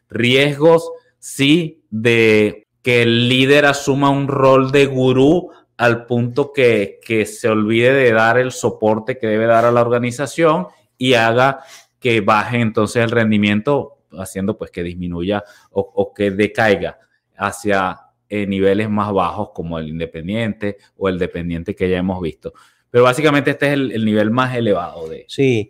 riesgos, 0.08 0.92
sí, 1.18 1.82
de 1.90 2.68
que 2.80 3.02
el 3.02 3.28
líder 3.28 3.66
asuma 3.66 4.10
un 4.10 4.28
rol 4.28 4.70
de 4.70 4.86
gurú 4.86 5.50
al 5.76 6.06
punto 6.06 6.52
que, 6.52 7.00
se 7.26 7.48
olvide 7.48 7.92
de 7.94 8.12
dar 8.12 8.38
el 8.38 8.52
soporte 8.52 9.18
que 9.18 9.26
debe 9.26 9.46
dar 9.46 9.64
a 9.64 9.72
la 9.72 9.80
organización 9.80 10.68
y 10.96 11.14
haga 11.14 11.64
que 11.98 12.20
baje 12.20 12.60
entonces 12.60 13.02
el 13.02 13.10
rendimiento, 13.10 14.04
haciendo 14.12 14.56
pues 14.56 14.70
que 14.70 14.84
disminuya 14.84 15.42
o, 15.72 16.14
que 16.14 16.30
decaiga 16.30 17.00
hacia 17.36 18.02
eh, 18.28 18.46
niveles 18.46 18.88
más 18.88 19.12
bajos 19.12 19.48
como 19.52 19.80
el 19.80 19.88
independiente 19.88 20.76
o 20.96 21.08
el 21.08 21.18
dependiente 21.18 21.74
que 21.74 21.90
ya 21.90 21.98
hemos 21.98 22.22
visto. 22.22 22.52
Pero 22.94 23.02
básicamente 23.02 23.50
este 23.50 23.66
es 23.66 23.72
el, 23.72 24.04
nivel 24.04 24.30
más 24.30 24.54
elevado 24.54 25.08
de, 25.08 25.24
sí, 25.26 25.68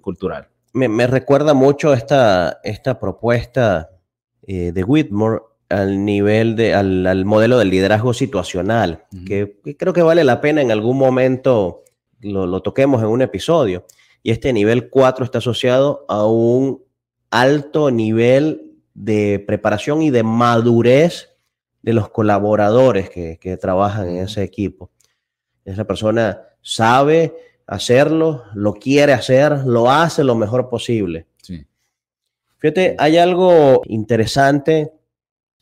cultural. 0.00 0.46
Me, 0.72 1.08
recuerda 1.08 1.52
mucho 1.52 1.92
esta, 1.92 2.60
esta 2.62 3.00
propuesta 3.00 3.90
eh, 4.46 4.70
de 4.70 4.84
Whitmore 4.84 5.40
al 5.68 6.04
nivel 6.04 6.54
de, 6.54 6.72
al, 6.72 7.24
modelo 7.24 7.58
del 7.58 7.70
liderazgo 7.70 8.14
situacional, 8.14 9.02
que, 9.26 9.58
creo 9.76 9.92
que 9.92 10.02
vale 10.02 10.22
la 10.22 10.40
pena 10.40 10.62
en 10.62 10.70
algún 10.70 10.96
momento 10.96 11.82
lo, 12.20 12.46
lo 12.46 12.62
toquemos 12.62 13.02
en 13.02 13.08
un 13.08 13.22
episodio. 13.22 13.84
Y 14.22 14.30
este 14.30 14.52
nivel 14.52 14.90
4 14.90 15.24
está 15.24 15.38
asociado 15.38 16.04
a 16.08 16.24
un 16.24 16.84
alto 17.30 17.90
nivel 17.90 18.76
de 18.94 19.42
preparación 19.44 20.02
y 20.02 20.10
de 20.10 20.22
madurez 20.22 21.30
de 21.82 21.94
los 21.94 22.10
colaboradores 22.10 23.10
que, 23.10 23.40
que 23.40 23.56
trabajan 23.56 24.08
en 24.08 24.18
ese 24.18 24.44
equipo. 24.44 24.92
Esa 25.64 25.84
persona 25.84 26.42
sabe 26.62 27.34
hacerlo, 27.66 28.44
lo 28.54 28.74
quiere 28.74 29.12
hacer, 29.12 29.64
lo 29.64 29.90
hace 29.90 30.24
lo 30.24 30.34
mejor 30.34 30.68
posible. 30.68 31.26
Fíjate, 32.58 32.96
hay 32.98 33.18
algo 33.18 33.82
interesante 33.86 34.92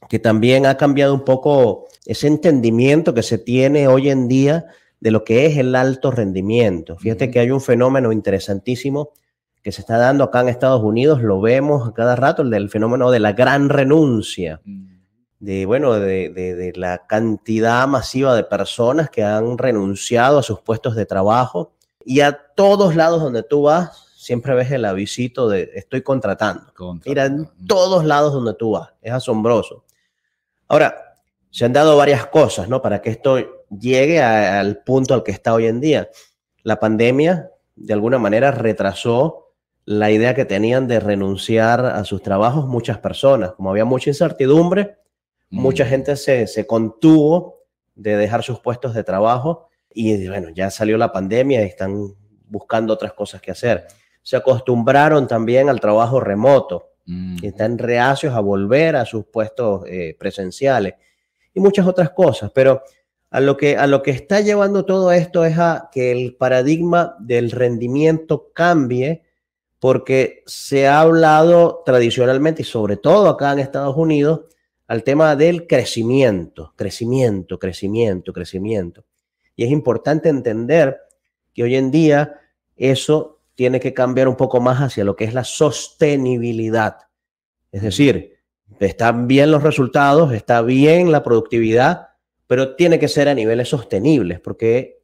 que 0.09 0.21
también 0.21 0.67
ha 0.67 0.77
cambiado 0.77 1.15
un 1.15 1.25
poco 1.25 1.89
ese 2.07 2.29
entendimiento 2.29 3.13
que 3.13 3.25
se 3.25 3.39
tiene 3.39 3.89
hoy 3.89 4.09
en 4.09 4.29
día 4.29 4.67
de 5.01 5.11
lo 5.11 5.25
que 5.25 5.47
es 5.47 5.57
el 5.57 5.75
alto 5.75 6.13
rendimiento. 6.13 6.97
Fíjate 6.97 7.31
que 7.31 7.41
hay 7.41 7.51
un 7.51 7.61
fenómeno 7.61 8.13
interesantísimo 8.13 9.11
que 9.63 9.73
se 9.73 9.81
está 9.81 9.97
dando 9.97 10.25
acá 10.25 10.41
en 10.43 10.49
Estados 10.49 10.83
Unidos, 10.83 11.23
lo 11.23 11.41
vemos 11.41 11.89
a 11.89 11.93
cada 11.93 12.15
rato, 12.15 12.43
el 12.43 12.51
del 12.51 12.69
fenómeno 12.69 13.11
de 13.11 13.21
la 13.21 13.33
gran 13.33 13.69
renuncia 13.69 14.61
de, 15.43 15.67
bueno, 15.67 15.99
de, 15.99 16.73
la 16.77 17.05
cantidad 17.09 17.89
masiva 17.89 18.37
de 18.37 18.45
personas 18.45 19.11
que 19.11 19.25
han 19.25 19.59
renunciado 19.59 20.39
a 20.39 20.43
sus 20.45 20.61
puestos 20.61 20.95
de 20.95 21.05
trabajo 21.05 21.73
y 22.05 22.21
a 22.21 22.39
todos 22.55 22.95
lados 22.95 23.21
donde 23.21 23.43
tú 23.43 23.63
vas, 23.63 24.07
siempre 24.17 24.55
ves 24.55 24.71
el 24.71 24.85
avisito 24.85 25.49
de 25.49 25.69
estoy 25.75 26.03
contratando. 26.03 26.73
Mira, 27.05 27.25
en 27.25 27.51
todos 27.67 28.05
lados 28.05 28.33
donde 28.33 28.55
tú 28.55 28.71
vas, 28.71 28.91
es 29.03 29.13
asombroso. 29.13 29.85
Ahora, 30.69 31.17
se 31.51 31.65
han 31.65 31.73
dado 31.73 31.97
varias 31.97 32.27
cosas, 32.27 32.69
¿no? 32.69 32.81
Para 32.81 33.03
que 33.03 33.11
esto 33.11 33.65
llegue 33.69 34.23
al 34.23 34.85
punto 34.85 35.13
al 35.13 35.25
que 35.25 35.33
está 35.33 35.55
hoy 35.55 35.67
en 35.67 35.81
día. 35.81 36.09
La 36.63 36.79
pandemia, 36.79 37.51
de 37.75 37.93
alguna 37.93 38.21
manera, 38.21 38.53
retrasó 38.53 39.49
la 39.87 40.13
idea 40.13 40.37
que 40.37 40.45
tenían 40.45 40.87
de 40.87 41.01
renunciar 41.01 41.85
a 41.85 42.05
sus 42.05 42.23
trabajos 42.23 42.69
muchas 42.69 42.99
personas. 42.99 43.55
Como 43.55 43.71
había 43.71 43.85
mucha 43.85 44.09
incertidumbre, 44.09 45.02
Mucha 45.53 45.85
mm. 45.85 45.89
gente 45.89 46.17
se, 46.17 46.47
se 46.47 46.67
contuvo 46.67 47.61
de 47.95 48.17
dejar 48.17 48.43
sus 48.43 48.59
puestos 48.61 48.95
de 48.95 49.05
trabajo 49.05 49.69
y 49.91 50.27
bueno, 50.27 50.49
ya 50.49 50.71
salió 50.71 50.97
la 50.97 51.13
pandemia 51.13 51.63
y 51.63 51.67
están 51.67 52.15
buscando 52.47 52.95
otras 52.95 53.13
cosas 53.13 53.43
que 53.43 53.51
hacer. 53.51 53.87
Se 54.23 54.37
acostumbraron 54.37 55.27
también 55.29 55.69
al 55.69 55.79
trabajo 55.79 56.21
remoto, 56.21 56.95
mm. 57.05 57.45
están 57.45 57.77
reacios 57.77 58.35
a 58.35 58.41
volver 58.41 58.97
a 58.97 59.05
sus 59.05 59.27
puestos 59.27 59.85
eh, 59.87 60.17
presenciales 60.19 60.95
y 61.53 61.61
muchas 61.61 61.87
otras 61.87 62.11
cosas. 62.11 62.51
Pero 62.55 62.83
a 63.31 63.41
lo 63.41 63.59
que, 63.59 63.77
a 63.77 63.87
lo 63.87 64.03
que 64.03 64.13
está 64.13 64.41
llevando 64.41 64.87
todo 64.87 65.13
esto 65.13 65.45
es 65.45 65.59
a 65.59 65.91
que 65.93 66.13
el 66.13 66.35
paradigma 66.37 67.15
del 67.19 67.51
rendimiento 67.51 68.51
cambie 68.55 69.23
porque 69.79 70.45
se 70.47 70.87
ha 70.87 71.01
hablado 71.01 71.83
tradicionalmente 71.85 72.63
y 72.63 72.65
sobre 72.65 72.97
todo 72.97 73.29
acá 73.29 73.53
en 73.53 73.59
Estados 73.59 73.97
Unidos 73.99 74.43
al 74.87 75.05
tema 75.05 75.37
del 75.37 75.67
crecimiento, 75.67 76.75
crecimiento, 76.77 77.59
crecimiento, 77.59 78.33
crecimiento. 78.33 79.05
Y 79.57 79.65
es 79.65 79.71
importante 79.71 80.29
entender 80.29 80.99
que 81.55 81.62
hoy 81.62 81.77
en 81.77 81.91
día 81.91 82.41
eso 82.77 83.41
tiene 83.55 83.81
que 83.81 83.95
cambiar 83.95 84.29
un 84.29 84.37
poco 84.37 84.61
más 84.61 84.81
hacia 84.81 85.05
lo 85.05 85.17
que 85.17 85.25
es 85.25 85.35
la 85.35 85.45
sostenibilidad. 85.45 86.97
Es 87.71 87.83
decir, 87.83 88.39
están 88.81 89.27
bien 89.27 89.51
los 89.51 89.62
resultados, 89.62 90.33
está 90.33 90.62
bien 90.62 91.12
la 91.12 91.23
productividad, 91.23 92.09
pero 92.47 92.75
tiene 92.75 92.99
que 92.99 93.09
ser 93.09 93.29
a 93.29 93.35
niveles 93.35 93.69
sostenibles, 93.69 94.41
porque 94.41 95.03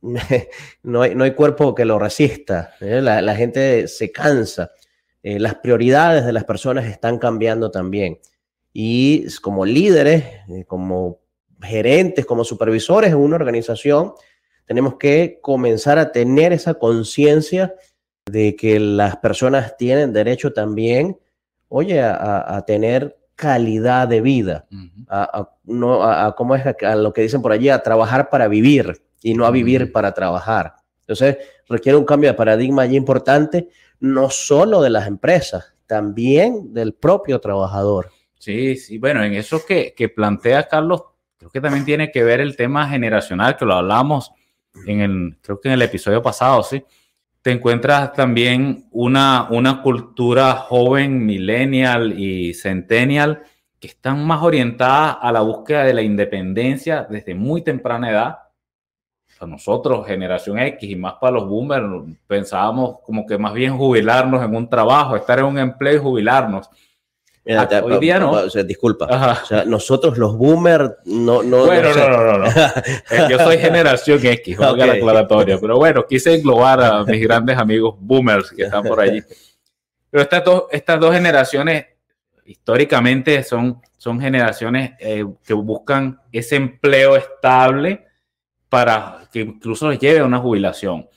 no, 0.82 1.02
hay, 1.02 1.14
no 1.14 1.24
hay 1.24 1.34
cuerpo 1.34 1.74
que 1.74 1.84
lo 1.84 1.98
resista. 1.98 2.74
¿eh? 2.80 3.00
La, 3.00 3.34
gente 3.34 3.88
se 3.88 4.10
cansa. 4.12 4.72
Eh, 5.22 5.38
las 5.38 5.56
prioridades 5.56 6.24
de 6.24 6.32
las 6.32 6.44
personas 6.44 6.86
están 6.86 7.18
cambiando 7.18 7.70
también. 7.70 8.18
Y 8.72 9.26
como 9.40 9.64
líderes, 9.64 10.24
eh, 10.48 10.64
como 10.66 11.20
gerentes, 11.60 12.26
como 12.26 12.44
supervisores 12.44 13.10
en 13.10 13.18
una 13.18 13.36
organización, 13.36 14.12
tenemos 14.66 14.96
que 14.96 15.38
comenzar 15.42 15.98
a 15.98 16.12
tener 16.12 16.52
esa 16.52 16.74
conciencia 16.74 17.74
de 18.26 18.54
que 18.54 18.78
las 18.78 19.16
personas 19.16 19.76
tienen 19.76 20.12
derecho 20.12 20.52
también, 20.52 21.18
oye, 21.68 22.00
a, 22.02 22.62
tener 22.66 23.18
calidad 23.34 24.06
de 24.06 24.20
vida, 24.20 24.66
a, 25.08 25.48
no, 25.64 26.02
a, 26.02 26.34
¿cómo 26.36 26.54
es? 26.54 26.64
a 26.66 26.96
lo 26.96 27.12
que 27.12 27.22
dicen 27.22 27.40
por 27.40 27.52
allí, 27.52 27.70
a 27.70 27.82
trabajar 27.82 28.28
para 28.28 28.46
vivir 28.48 29.00
y 29.22 29.34
no 29.34 29.46
a 29.46 29.50
vivir 29.50 29.90
para 29.90 30.12
trabajar. 30.12 30.74
Entonces, 31.00 31.38
requiere 31.68 31.96
un 31.96 32.04
cambio 32.04 32.30
de 32.30 32.36
paradigma 32.36 32.82
allí 32.82 32.96
importante, 32.96 33.68
no 34.00 34.28
solo 34.28 34.82
de 34.82 34.90
las 34.90 35.06
empresas, 35.06 35.74
también 35.86 36.74
del 36.74 36.92
propio 36.92 37.40
trabajador. 37.40 38.10
Sí, 38.38 38.76
sí, 38.76 38.98
bueno, 38.98 39.22
en 39.22 39.34
eso 39.34 39.64
que, 39.66 39.94
que 39.96 40.08
plantea 40.08 40.68
Carlos, 40.68 41.02
creo 41.36 41.50
que 41.50 41.60
también 41.60 41.84
tiene 41.84 42.10
que 42.10 42.22
ver 42.22 42.40
el 42.40 42.56
tema 42.56 42.88
generacional, 42.88 43.56
que 43.56 43.64
lo 43.64 43.74
hablamos 43.74 44.32
en 44.86 45.00
el, 45.00 45.38
creo 45.40 45.60
que 45.60 45.68
en 45.68 45.74
el 45.74 45.82
episodio 45.82 46.22
pasado, 46.22 46.62
sí. 46.62 46.84
Te 47.42 47.52
encuentras 47.52 48.12
también 48.12 48.88
una, 48.90 49.48
una 49.50 49.82
cultura 49.82 50.54
joven, 50.54 51.24
millennial 51.24 52.18
y 52.18 52.54
centennial, 52.54 53.42
que 53.80 53.88
están 53.88 54.26
más 54.26 54.42
orientadas 54.42 55.18
a 55.20 55.32
la 55.32 55.40
búsqueda 55.40 55.84
de 55.84 55.94
la 55.94 56.02
independencia 56.02 57.06
desde 57.08 57.34
muy 57.34 57.62
temprana 57.62 58.10
edad 58.10 58.38
nosotros, 59.46 60.06
generación 60.06 60.58
X 60.58 60.90
y 60.90 60.96
más 60.96 61.14
para 61.20 61.34
los 61.34 61.48
boomers, 61.48 62.16
pensábamos 62.26 62.96
como 63.04 63.26
que 63.26 63.38
más 63.38 63.52
bien 63.52 63.76
jubilarnos 63.76 64.42
en 64.42 64.54
un 64.54 64.68
trabajo, 64.68 65.16
estar 65.16 65.38
en 65.38 65.44
un 65.44 65.58
empleo 65.58 65.94
y 65.94 65.98
jubilarnos. 65.98 66.68
Ah, 67.50 67.66
hoy 67.82 67.98
día 67.98 68.18
no. 68.18 68.46
disculpa. 68.46 69.06
O 69.06 69.46
sea, 69.46 69.64
nosotros 69.64 70.18
los 70.18 70.36
boomers 70.36 70.92
no. 71.06 71.42
no 71.42 71.64
bueno, 71.64 71.94
no, 71.94 72.08
no, 72.08 72.24
no, 72.24 72.38
no, 72.38 72.46
eh, 73.10 73.26
Yo 73.30 73.38
soy 73.38 73.56
generación 73.56 74.24
X, 74.24 74.58
okay. 74.60 74.86
la 74.86 74.92
aclaratoria. 74.92 75.58
Pero 75.58 75.76
bueno, 75.78 76.04
quise 76.06 76.34
englobar 76.34 76.82
a 76.82 77.04
mis 77.04 77.22
grandes 77.22 77.56
amigos 77.56 77.94
boomers 77.98 78.50
que 78.50 78.64
están 78.64 78.82
por 78.82 79.00
allí. 79.00 79.22
Pero 80.10 80.22
estas 80.22 80.44
dos, 80.44 80.64
estas 80.70 81.00
dos 81.00 81.14
generaciones 81.14 81.86
históricamente 82.44 83.42
son, 83.42 83.80
son 83.96 84.20
generaciones 84.20 84.92
eh, 84.98 85.24
que 85.44 85.54
buscan 85.54 86.20
ese 86.30 86.56
empleo 86.56 87.16
estable 87.16 88.06
para 88.68 89.26
que 89.32 89.40
incluso 89.40 89.88
les 89.88 89.98
lleve 89.98 90.20
a 90.20 90.24
una 90.24 90.38
jubilación. 90.38 91.08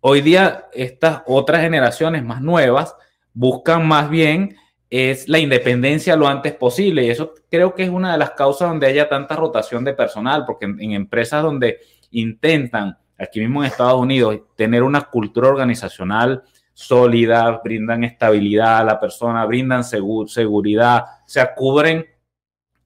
Hoy 0.00 0.22
día 0.22 0.66
estas 0.72 1.22
otras 1.26 1.60
generaciones 1.60 2.22
más 2.22 2.40
nuevas 2.40 2.94
buscan 3.34 3.86
más 3.86 4.08
bien 4.08 4.56
es 4.90 5.28
la 5.28 5.38
independencia 5.38 6.16
lo 6.16 6.26
antes 6.26 6.54
posible 6.54 7.04
y 7.04 7.10
eso 7.10 7.34
creo 7.50 7.74
que 7.74 7.84
es 7.84 7.90
una 7.90 8.12
de 8.12 8.18
las 8.18 8.30
causas 8.30 8.68
donde 8.68 8.86
haya 8.86 9.08
tanta 9.08 9.36
rotación 9.36 9.84
de 9.84 9.92
personal, 9.92 10.44
porque 10.46 10.64
en, 10.64 10.92
empresas 10.92 11.42
donde 11.42 11.78
intentan, 12.10 12.96
aquí 13.18 13.40
mismo 13.40 13.62
en 13.62 13.70
Estados 13.70 14.00
Unidos, 14.00 14.40
tener 14.56 14.82
una 14.82 15.02
cultura 15.02 15.48
organizacional 15.48 16.42
sólida, 16.72 17.60
brindan 17.62 18.04
estabilidad 18.04 18.78
a 18.78 18.84
la 18.84 19.00
persona, 19.00 19.44
brindan 19.44 19.84
seguridad, 19.84 21.02
o 21.02 21.28
sea, 21.28 21.54
cubren 21.54 22.06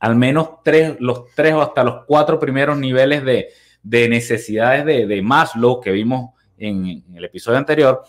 al 0.01 0.17
menos 0.17 0.63
tres, 0.65 0.97
los 0.99 1.27
tres 1.37 1.55
o 1.55 1.63
hasta 1.63 1.85
los 1.85 2.05
cuatro 2.07 2.39
primeros 2.41 2.77
niveles 2.77 3.25
de, 3.25 3.51
de 3.83 4.09
necesidades 4.09 4.85
de, 4.85 5.07
de 5.07 5.23
Maslow 5.23 5.81
que 5.81 5.93
vimos 5.93 6.31
en, 6.57 7.05
el 7.15 7.25
episodio 7.25 7.59
anterior. 7.59 8.03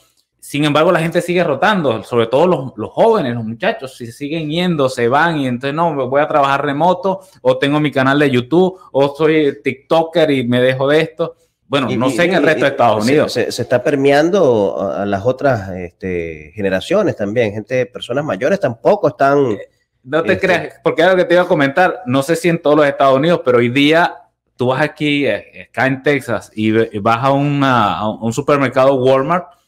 Sin 0.44 0.66
embargo, 0.66 0.92
la 0.92 1.00
gente 1.00 1.22
sigue 1.22 1.42
rotando, 1.42 2.04
sobre 2.04 2.28
todo 2.28 2.46
los, 2.48 2.74
los, 2.76 2.92
jóvenes, 2.92 3.34
los 3.34 3.46
muchachos, 3.46 3.96
si 3.96 4.12
siguen 4.12 4.50
yendo, 4.50 4.90
se 4.90 5.08
van 5.08 5.38
y 5.38 5.48
entonces 5.48 5.74
no, 5.74 5.96
voy 6.10 6.20
a 6.20 6.28
trabajar 6.28 6.66
remoto 6.66 7.22
o 7.42 7.58
tengo 7.58 7.80
mi 7.80 7.92
canal 7.92 8.20
de 8.20 8.30
YouTube 8.30 8.78
o 8.92 9.16
soy 9.16 9.62
TikToker 9.64 10.30
y 10.32 10.46
me 10.46 10.62
dejo 10.62 10.90
de 10.90 11.00
esto. 11.00 11.38
Bueno, 11.66 11.88
no 11.96 12.10
sé 12.10 12.26
en 12.26 12.34
el 12.34 12.44
resto 12.44 12.66
de 12.66 12.72
Estados 12.72 13.06
Unidos. 13.06 13.32
Se, 13.32 13.48
está 13.48 13.82
permeando 13.82 14.82
a 14.82 15.06
las 15.06 15.26
otras 15.26 15.70
este, 15.78 16.52
generaciones 16.54 17.16
también. 17.16 17.54
Gente, 17.54 17.86
personas 17.86 18.26
mayores 18.26 18.60
tampoco 18.60 19.08
están. 19.08 19.54
Eh, 19.54 19.70
no 20.04 20.24
te 20.24 20.34
este, 20.34 20.46
creas, 20.46 20.74
porque 20.84 21.04
algo 21.04 21.16
que 21.16 21.24
te 21.24 21.36
iba 21.36 21.44
a 21.44 21.48
comentar, 21.48 22.02
no 22.06 22.22
sé 22.22 22.36
si 22.36 22.50
en 22.50 22.62
todos 22.62 22.76
los 22.76 22.86
Estados 22.86 23.18
Unidos, 23.18 23.40
pero 23.46 23.60
hoy 23.60 23.70
día 23.70 24.14
tú 24.58 24.68
vas 24.68 24.82
aquí, 24.82 25.26
eh, 25.26 25.70
acá 25.70 25.88
en 25.88 26.04
Texas, 26.04 26.52
y 26.54 26.70
vas 27.00 27.20
a, 27.24 27.32
un 27.32 28.34
supermercado 28.34 28.96
Walmart 28.96 29.63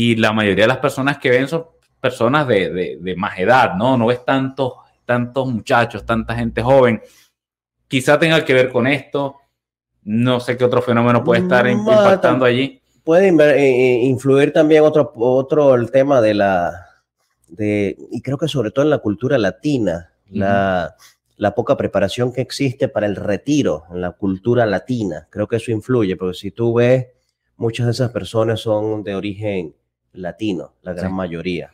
y 0.00 0.16
la 0.16 0.32
mayoría 0.32 0.64
de 0.64 0.68
las 0.68 0.78
personas 0.78 1.18
que 1.18 1.28
ven 1.28 1.46
son 1.46 1.66
personas 2.00 2.48
de, 2.48 2.98
de, 2.98 3.16
más 3.16 3.38
edad, 3.38 3.74
¿no? 3.74 3.98
No 3.98 4.06
ves 4.06 4.24
tantos, 4.24 4.72
tantos 5.04 5.46
muchachos, 5.46 6.06
tanta 6.06 6.34
gente 6.34 6.62
joven. 6.62 7.02
Quizá 7.86 8.18
tenga 8.18 8.42
que 8.42 8.54
ver 8.54 8.70
con 8.70 8.86
esto. 8.86 9.36
No 10.04 10.40
sé 10.40 10.56
qué 10.56 10.64
otro 10.64 10.80
fenómeno 10.80 11.22
puede 11.22 11.42
estar 11.42 11.66
impactando 11.68 12.46
allí. 12.46 12.80
Puede 13.04 13.28
eh, 13.28 13.56
eh, 13.58 14.04
influir 14.04 14.54
también 14.54 14.84
otro, 14.84 15.12
otro 15.16 15.74
el 15.74 15.90
tema 15.90 16.22
de 16.22 16.32
la, 16.32 16.72
de, 17.48 17.94
y 18.10 18.22
creo 18.22 18.38
que 18.38 18.48
sobre 18.48 18.70
todo 18.70 18.84
en 18.86 18.90
la 18.90 18.98
cultura 18.98 19.36
latina, 19.36 20.12
la 20.30 20.96
la 21.40 21.54
poca 21.54 21.74
preparación 21.74 22.34
que 22.34 22.42
existe 22.42 22.88
para 22.88 23.06
el 23.06 23.16
retiro 23.16 23.84
en 23.90 24.02
la 24.02 24.10
cultura 24.12 24.66
latina. 24.66 25.26
Creo 25.30 25.48
que 25.48 25.56
eso 25.56 25.70
influye, 25.70 26.14
porque 26.14 26.34
si 26.34 26.50
tú 26.50 26.74
ves, 26.74 27.06
muchas 27.56 27.86
de 27.86 27.92
esas 27.92 28.10
personas 28.10 28.60
son 28.60 29.02
de 29.02 29.14
origen 29.14 29.74
latino, 30.12 30.74
la 30.82 30.92
gran 30.92 31.12
mayoría. 31.12 31.72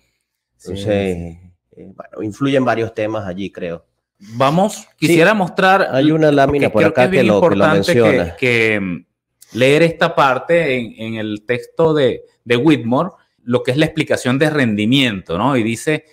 Entonces, 0.58 0.88
eh, 1.16 1.52
bueno, 1.76 2.22
influyen 2.22 2.64
varios 2.64 2.94
temas 2.94 3.26
allí, 3.26 3.50
creo. 3.50 3.84
Vamos, 4.18 4.86
quisiera 4.96 5.34
mostrar. 5.34 5.88
Hay 5.92 6.10
una 6.10 6.32
lámina 6.32 6.70
por 6.70 6.84
acá 6.84 7.10
que, 7.10 7.22
lo, 7.22 7.40
que 7.40 7.56
lo 7.56 7.68
menciona. 7.68 8.36
Que, 8.36 8.80
mm, 8.80 9.04
leer 9.52 9.82
esta 9.82 10.14
parte 10.14 11.04
en, 11.04 11.14
el 11.14 11.44
texto 11.46 11.94
de, 11.94 12.22
de 12.44 12.56
Whitmore, 12.56 13.10
lo 13.42 13.62
que 13.62 13.70
es 13.70 13.76
la 13.76 13.86
explicación 13.86 14.38
de 14.38 14.50
rendimiento, 14.50 15.38
¿no? 15.38 15.56
Y 15.56 15.62
dice 15.62 16.04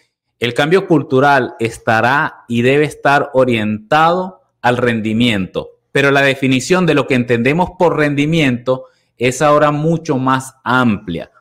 el 0.44 0.54
cambio 0.54 0.88
cultural 0.88 1.56
estará 1.60 2.44
y 2.50 2.64
debe 2.64 2.84
estar 2.84 3.30
orientado 3.34 4.42
al 4.62 4.76
rendimiento, 4.76 5.80
pero 5.94 6.12
la 6.12 6.22
definición 6.22 6.86
de 6.86 6.96
lo 6.96 7.08
que 7.08 7.16
entendemos 7.16 7.72
por 7.80 7.98
rendimiento 7.98 8.88
es 9.18 9.42
ahora 9.42 9.72
mucho 9.72 10.18
más 10.18 10.56
amplia. 10.66 11.32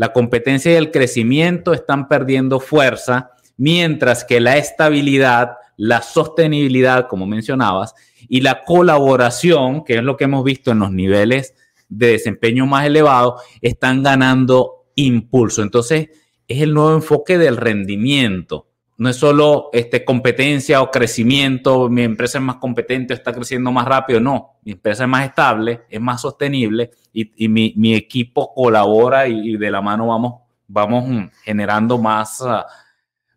La 0.00 0.14
competencia 0.14 0.72
y 0.72 0.76
el 0.76 0.90
crecimiento 0.90 1.74
están 1.74 2.08
perdiendo 2.08 2.58
fuerza, 2.58 3.32
mientras 3.58 4.24
que 4.24 4.40
la 4.40 4.56
estabilidad, 4.56 5.58
la 5.76 6.00
sostenibilidad, 6.00 7.06
como 7.06 7.26
mencionabas, 7.26 7.94
y 8.26 8.40
la 8.40 8.64
colaboración, 8.64 9.84
que 9.84 9.98
es 9.98 10.02
lo 10.02 10.16
que 10.16 10.24
hemos 10.24 10.42
visto 10.42 10.70
en 10.70 10.78
los 10.78 10.90
niveles 10.90 11.54
de 11.90 12.12
desempeño 12.12 12.64
más 12.64 12.86
elevados, 12.86 13.42
están 13.60 14.02
ganando 14.02 14.86
impulso. 14.94 15.60
Entonces, 15.60 16.08
es 16.48 16.62
el 16.62 16.72
nuevo 16.72 16.94
enfoque 16.94 17.36
del 17.36 17.58
rendimiento. 17.58 18.69
No 19.00 19.08
es 19.08 19.16
solo 19.16 19.70
este, 19.72 20.04
competencia 20.04 20.82
o 20.82 20.90
crecimiento, 20.90 21.88
mi 21.88 22.02
empresa 22.02 22.36
es 22.36 22.44
más 22.44 22.56
competente, 22.56 23.14
está 23.14 23.32
creciendo 23.32 23.72
más 23.72 23.88
rápido, 23.88 24.20
no, 24.20 24.58
mi 24.62 24.72
empresa 24.72 25.04
es 25.04 25.08
más 25.08 25.24
estable, 25.24 25.84
es 25.88 25.98
más 25.98 26.20
sostenible 26.20 26.90
y, 27.10 27.48
mi, 27.48 27.94
equipo 27.94 28.52
colabora 28.52 29.26
y, 29.26 29.56
de 29.56 29.70
la 29.70 29.80
mano 29.80 30.08
vamos, 30.08 30.42
vamos 30.68 31.30
generando 31.42 31.96
más, 31.96 32.42
ah, 32.42 32.66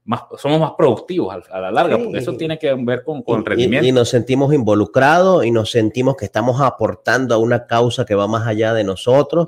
más 0.04 0.23
somos 0.38 0.60
más 0.60 0.71
productivos 0.78 1.34
a, 1.49 1.62
la 1.62 1.71
larga, 1.71 1.97
porque 1.97 2.17
eso 2.17 2.36
tiene 2.36 2.60
que 2.60 2.73
ver 2.80 3.06
con, 3.06 3.21
con 3.23 3.45
rendimiento. 3.45 3.88
Y, 3.88 3.93
nos 3.93 4.10
sentimos 4.10 4.54
involucrados 4.54 5.45
y 5.45 5.52
nos 5.52 5.71
sentimos 5.71 6.17
que 6.17 6.26
estamos 6.26 6.60
aportando 6.60 7.36
a 7.36 7.38
una 7.38 7.67
causa 7.67 8.06
que 8.06 8.15
va 8.15 8.28
más 8.28 8.45
allá 8.45 8.73
de 8.73 8.84
nosotros. 8.84 9.47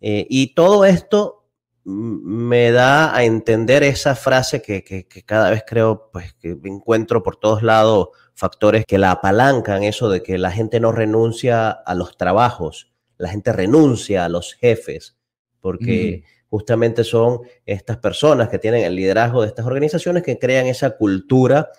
Eh, 0.00 0.24
y 0.30 0.54
todo 0.54 0.84
esto 0.84 1.41
me 1.84 2.70
da 2.70 3.14
a 3.14 3.24
entender 3.24 3.82
esa 3.82 4.14
frase 4.14 4.62
que, 4.62 4.84
que, 4.84 5.06
cada 5.24 5.50
vez 5.50 5.64
creo, 5.66 6.10
pues 6.12 6.32
que 6.34 6.56
encuentro 6.64 7.22
por 7.22 7.36
todos 7.36 7.62
lados 7.62 8.08
factores 8.34 8.84
que 8.86 8.98
la 8.98 9.10
apalancan, 9.10 9.82
eso 9.82 10.08
de 10.08 10.22
que 10.22 10.38
la 10.38 10.50
gente 10.50 10.80
no 10.80 10.92
renuncia 10.92 11.70
a 11.70 11.94
los 11.94 12.16
trabajos, 12.16 12.92
la 13.18 13.28
gente 13.28 13.52
renuncia 13.52 14.24
a 14.24 14.28
los 14.28 14.54
jefes, 14.54 15.16
porque 15.60 16.24
justamente 16.48 17.04
son 17.04 17.40
estas 17.66 17.98
personas 17.98 18.48
que 18.48 18.58
tienen 18.58 18.84
el 18.84 18.96
liderazgo 18.96 19.42
de 19.42 19.48
estas 19.48 19.66
organizaciones 19.66 20.22
que 20.22 20.38
crean 20.38 20.66
esa 20.66 20.96
cultura, 20.96 21.70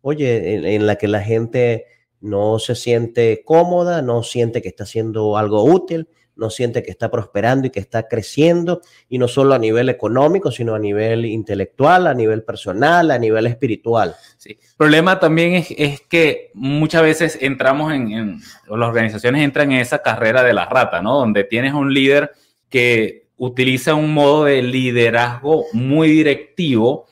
oye, 0.00 0.74
en 0.74 0.86
la 0.86 0.96
que 0.96 1.08
la 1.08 1.20
gente 1.20 1.86
no 2.20 2.58
se 2.58 2.74
siente 2.74 3.42
cómoda, 3.44 4.02
no 4.02 4.22
siente 4.22 4.62
que 4.62 4.68
está 4.68 4.84
haciendo 4.84 5.36
algo 5.36 5.64
útil, 5.64 6.08
no 6.36 6.50
siente 6.50 6.82
que 6.82 6.90
está 6.90 7.10
prosperando 7.10 7.66
y 7.66 7.70
que 7.70 7.80
está 7.80 8.08
creciendo, 8.08 8.80
y 9.08 9.18
no 9.18 9.28
solo 9.28 9.54
a 9.54 9.58
nivel 9.58 9.88
económico, 9.88 10.50
sino 10.50 10.74
a 10.74 10.78
nivel 10.78 11.24
intelectual, 11.24 12.06
a 12.06 12.14
nivel 12.14 12.42
personal, 12.42 13.10
a 13.10 13.18
nivel 13.18 13.46
espiritual. 13.46 14.14
El 14.44 14.56
problema 14.76 15.20
también 15.20 15.64
es, 15.68 16.00
que 16.02 16.50
muchas 16.54 17.02
veces 17.02 17.38
entramos 17.40 17.92
en, 17.92 18.40
las 18.68 18.88
organizaciones 18.88 19.42
entran 19.42 19.72
en 19.72 19.80
esa 19.80 20.00
carrera 20.00 20.42
de 20.42 20.52
la 20.52 20.66
rata, 20.66 21.00
¿no? 21.02 21.18
Donde 21.18 21.44
tienes 21.44 21.72
un 21.72 21.92
líder 21.92 22.32
que 22.68 23.28
utiliza 23.36 23.94
un 23.94 24.12
modo 24.12 24.44
de 24.44 24.62
liderazgo 24.62 25.66
muy 25.72 26.08
directivo, 26.08 27.06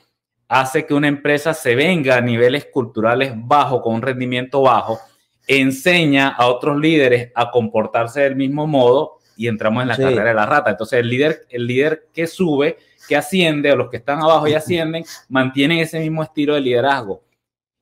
hace 0.47 0.85
que 0.85 0.93
una 0.93 1.07
empresa 1.07 1.53
se 1.53 1.75
venga 1.75 2.17
a 2.17 2.21
niveles 2.21 2.65
culturales 2.65 3.33
bajos, 3.35 3.81
con 3.81 3.95
un 3.95 4.01
rendimiento 4.01 4.61
bajo, 4.61 4.99
enseña 5.47 6.29
a 6.29 6.47
otros 6.47 6.79
líderes 6.79 7.31
a 7.35 7.51
comportarse 7.51 8.21
del 8.21 8.35
mismo 8.35 8.67
modo 8.67 9.19
y 9.35 9.47
entramos 9.47 9.81
en 9.81 9.89
la 9.89 9.97
carrera 9.97 10.29
de 10.29 10.33
la 10.33 10.45
rata. 10.45 10.71
Entonces 10.71 10.99
el 10.99 11.09
líder, 11.09 11.45
el 11.49 11.67
líder 11.67 12.07
que 12.13 12.27
sube, 12.27 12.77
que 13.07 13.15
asciende, 13.15 13.71
o 13.71 13.75
los 13.75 13.89
que 13.89 13.97
están 13.97 14.21
abajo 14.21 14.47
y 14.47 14.53
ascienden, 14.53 15.03
mantienen 15.29 15.79
ese 15.79 15.99
mismo 15.99 16.23
estilo 16.23 16.55
de 16.55 16.61
liderazgo. 16.61 17.23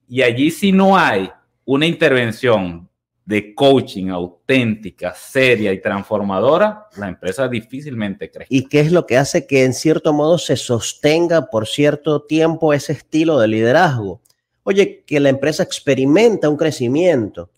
Y 0.08 0.22
allí 0.22 0.52
si 0.52 0.72
no 0.72 0.98
hay 0.98 1.30
una 1.66 1.86
intervención 1.86 2.90
de 3.24 3.54
coaching 3.54 4.10
auténtica, 4.10 5.14
seria 5.14 5.72
y 5.72 5.80
transformadora, 5.80 6.88
la 6.98 7.08
empresa 7.08 7.48
difícilmente 7.48 8.30
crece. 8.30 8.48
¿Y 8.50 8.68
qué 8.68 8.82
es 8.82 8.92
lo 8.92 9.06
que 9.06 9.18
hace 9.18 9.46
que 9.46 9.64
en 9.64 9.74
cierto 9.74 10.12
modo 10.12 10.38
se 10.38 10.58
sostenga 10.58 11.46
por 11.46 11.68
cierto 11.68 12.24
tiempo 12.24 12.74
ese 12.74 12.94
estilo 12.94 13.40
de 13.40 13.48
liderazgo? 13.48 14.22
Oye, 14.64 15.04
que 15.06 15.20
la 15.20 15.30
empresa 15.30 15.64
experimenta 15.64 16.50
un 16.50 16.58
crecimiento, 16.58 17.52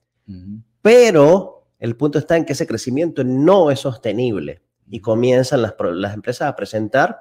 pero 0.81 1.65
el 1.79 1.95
punto 1.95 2.19
está 2.19 2.37
en 2.37 2.45
que 2.45 2.53
ese 2.53 2.65
crecimiento 2.65 3.23
no 3.23 3.71
es 3.71 3.81
sostenible 3.81 4.61
y 4.89 4.99
comienzan 4.99 5.61
las, 5.61 5.75
las 5.79 6.13
empresas 6.13 6.47
a 6.47 6.55
presentar 6.55 7.19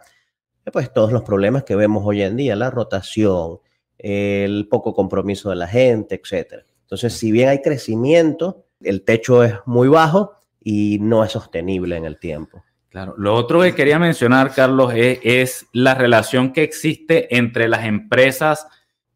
pues 0.72 0.92
todos 0.92 1.10
los 1.10 1.22
problemas 1.22 1.64
que 1.64 1.74
vemos 1.74 2.04
hoy 2.06 2.22
en 2.22 2.36
día, 2.36 2.54
la 2.54 2.70
rotación, 2.70 3.58
el 3.98 4.68
poco 4.68 4.94
compromiso 4.94 5.50
de 5.50 5.56
la 5.56 5.66
gente, 5.66 6.14
etc. 6.22 6.64
Entonces, 6.82 7.14
si 7.14 7.32
bien 7.32 7.48
hay 7.48 7.62
crecimiento, 7.62 8.66
el 8.80 9.02
techo 9.02 9.42
es 9.42 9.54
muy 9.66 9.88
bajo 9.88 10.34
y 10.60 10.98
no 11.00 11.24
es 11.24 11.32
sostenible 11.32 11.96
en 11.96 12.04
el 12.04 12.18
tiempo. 12.18 12.62
Claro. 12.88 13.14
Lo 13.16 13.34
otro 13.34 13.62
que 13.62 13.74
quería 13.74 13.98
mencionar, 13.98 14.54
Carlos, 14.54 14.92
es, 14.94 15.18
es 15.22 15.66
la 15.72 15.94
relación 15.94 16.52
que 16.52 16.62
existe 16.62 17.34
entre 17.36 17.66
las 17.66 17.86
empresas 17.86 18.66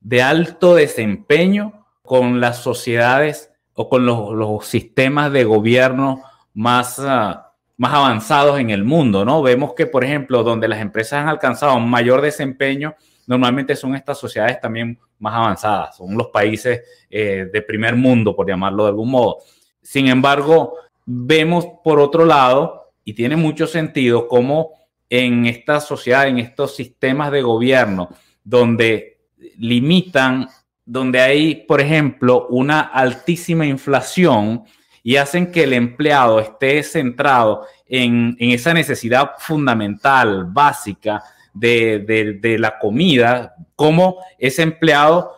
de 0.07 0.23
alto 0.23 0.77
desempeño 0.77 1.85
con 2.03 2.41
las 2.41 2.59
sociedades 2.59 3.51
o 3.75 3.89
con 3.89 4.07
los, 4.07 4.65
sistemas 4.65 5.33
de 5.33 5.43
gobierno 5.43 6.23
más, 6.55 7.01
ah, 7.01 7.53
más 7.77 7.93
avanzados 7.93 8.61
en 8.61 8.71
el 8.71 8.85
mundo, 8.85 9.25
¿no? 9.25 9.43
Vemos 9.43 9.75
que, 9.75 9.87
por 9.87 10.05
ejemplo, 10.05 10.45
donde 10.45 10.69
las 10.69 10.81
empresas 10.81 11.23
han 11.23 11.29
alcanzado 11.29 11.81
mayor 11.81 12.21
desempeño, 12.21 12.95
normalmente 13.27 13.75
son 13.75 13.97
estas 13.97 14.17
sociedades 14.17 14.61
también 14.61 14.97
más 15.19 15.35
avanzadas, 15.35 15.97
son 15.97 16.17
los 16.17 16.29
países 16.29 16.83
eh, 17.11 17.49
de 17.53 17.63
primer 17.63 17.97
mundo, 17.97 18.37
por 18.37 18.47
llamarlo 18.47 18.85
de 18.85 18.91
algún 18.91 19.11
modo. 19.11 19.39
Sin 19.83 20.07
embargo, 20.07 20.75
vemos 21.05 21.67
por 21.83 21.99
otro 21.99 22.25
lado, 22.25 22.93
y 23.05 23.13
tiene 23.13 23.35
mucho 23.35 23.67
sentido, 23.67 24.29
cómo 24.29 24.71
en 25.11 25.47
esta 25.47 25.81
sociedad, 25.81 26.29
en 26.29 26.39
estos 26.39 26.77
sistemas 26.77 27.33
de 27.33 27.43
gobierno, 27.43 28.11
donde 28.45 29.16
limitan 29.59 30.49
donde 30.85 31.21
hay, 31.21 31.55
por 31.67 31.81
ejemplo, 31.81 32.47
una 32.49 32.81
altísima 32.81 33.67
inflación 33.67 34.65
y 35.03 35.17
hacen 35.17 35.51
que 35.51 35.65
el 35.65 35.73
empleado 35.73 36.41
esté 36.41 36.83
centrado 36.83 37.67
en, 37.87 38.37
esa 38.39 38.73
necesidad 38.73 39.33
fundamental, 39.39 40.47
básica 40.47 41.23
de, 41.53 42.39
de, 42.41 42.59
la 42.59 42.79
comida, 42.79 43.55
como 43.75 44.19
ese 44.39 44.63
empleado 44.63 45.33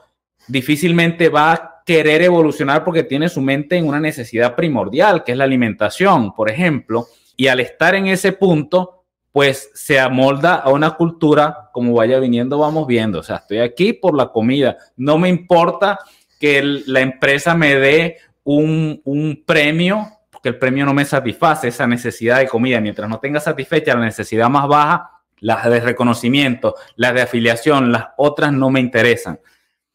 difícilmente 0.47 1.29
va 1.29 1.53
a 1.53 1.83
querer 1.85 2.23
evolucionar 2.23 2.85
porque 2.85 3.03
tiene 3.03 3.29
su 3.29 3.41
mente 3.41 3.77
en 3.77 3.87
una 3.87 4.01
necesidad 4.01 4.55
primordial, 4.55 5.25
que 5.25 5.33
es 5.33 5.39
la 5.39 5.45
alimentación, 5.45 6.35
por 6.35 6.51
ejemplo, 6.51 7.07
y 7.37 7.47
al 7.47 7.61
estar 7.61 7.95
en 7.95 8.09
ese 8.09 8.33
punto, 8.33 8.98
pues 9.33 9.71
se 9.75 10.01
amolda 10.01 10.57
a 10.57 10.71
una 10.71 10.93
cultura 10.93 11.71
como 11.73 11.95
vaya 11.95 12.19
viniendo, 12.19 12.59
vamos 12.59 12.87
viendo. 12.87 13.21
O 13.21 13.23
sea, 13.23 13.37
estoy 13.37 13.59
aquí 13.59 13.93
por 13.93 14.17
la 14.17 14.29
comida. 14.29 14.77
No 14.97 15.19
me 15.19 15.29
importa 15.29 15.99
que 16.39 16.63
la 16.87 17.01
empresa 17.01 17.55
me 17.55 17.75
dé 17.77 18.17
un, 18.45 19.01
un, 19.05 19.45
premio, 19.45 20.09
porque 20.31 20.49
el 20.49 20.59
premio 20.59 20.87
no 20.87 20.95
me 20.95 21.05
satisface 21.05 21.69
esa 21.69 21.87
necesidad 21.87 22.39
de 22.39 22.49
comida. 22.49 22.81
Mientras 22.81 23.09
no 23.09 23.19
tenga 23.19 23.41
satisfecha 23.41 23.95
la 23.95 24.05
necesidad 24.05 24.49
más 24.49 24.67
baja, 24.67 25.11
las 25.41 25.65
de 25.69 25.81
reconocimiento, 25.81 26.75
las 26.97 27.15
de 27.15 27.23
afiliación, 27.23 27.93
las 27.93 28.09
otras 28.17 28.53
no 28.53 28.71
me 28.71 28.81
interesan. 28.81 29.39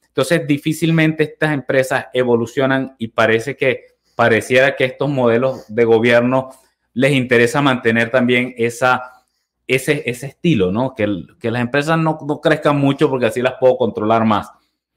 Entonces, 0.08 0.46
difícilmente 0.46 1.24
estas 1.24 1.54
empresas 1.54 2.06
evolucionan 2.14 2.96
y 3.00 3.08
parece 3.08 3.58
que 3.58 3.88
pareciera 4.16 4.76
que 4.76 4.86
estos 4.86 5.10
modelos 5.10 5.66
de 5.74 5.86
gobierno 5.86 6.52
les 6.94 7.14
interesa 7.14 7.62
mantener 7.62 8.12
también 8.12 8.54
esa 8.58 9.23
ese, 9.68 10.04
ese 10.06 10.28
estilo, 10.28 10.72
¿no? 10.72 10.94
Que, 10.94 11.08
que 11.40 11.52
las 11.52 11.62
empresas 11.62 11.98
no, 11.98 12.18
no, 12.28 12.42
crezcan 12.42 12.78
mucho 12.78 13.10
porque 13.10 13.28
así 13.28 13.42
las 13.42 13.56
puedo 13.60 13.78
controlar 13.78 14.26
más. 14.26 14.52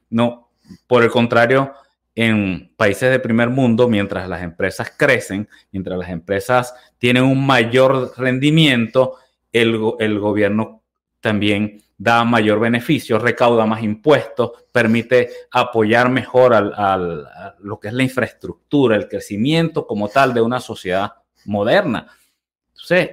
No, 0.09 0.49
por 0.87 1.03
el 1.03 1.09
contrario, 1.09 1.73
en 2.15 2.73
países 2.75 3.11
de 3.11 3.19
primer 3.19 3.49
mundo, 3.49 3.87
mientras 3.87 4.27
las 4.27 4.41
empresas 4.41 4.91
crecen, 4.97 5.47
mientras 5.71 5.97
las 5.97 6.09
empresas 6.09 6.73
tienen 6.97 7.23
un 7.23 7.45
mayor 7.45 8.13
rendimiento, 8.17 9.15
el, 9.51 9.79
el 9.99 10.19
gobierno 10.19 10.81
también 11.21 11.83
da 11.97 12.23
mayor 12.23 12.59
beneficio, 12.59 13.17
recauda 13.17 13.65
más 13.65 13.81
impuestos, 13.81 14.51
permite 14.71 15.29
apoyar 15.51 16.09
mejor 16.09 16.53
al, 16.53 16.73
al, 16.75 17.25
a 17.25 17.55
lo 17.59 17.79
que 17.79 17.87
es 17.87 17.93
la 17.93 18.03
infraestructura, 18.03 18.95
el 18.95 19.07
crecimiento 19.07 19.87
como 19.87 20.07
tal 20.09 20.33
de 20.33 20.41
una 20.41 20.59
sociedad 20.59 21.13
moderna. 21.45 22.07
Entonces, 22.69 23.09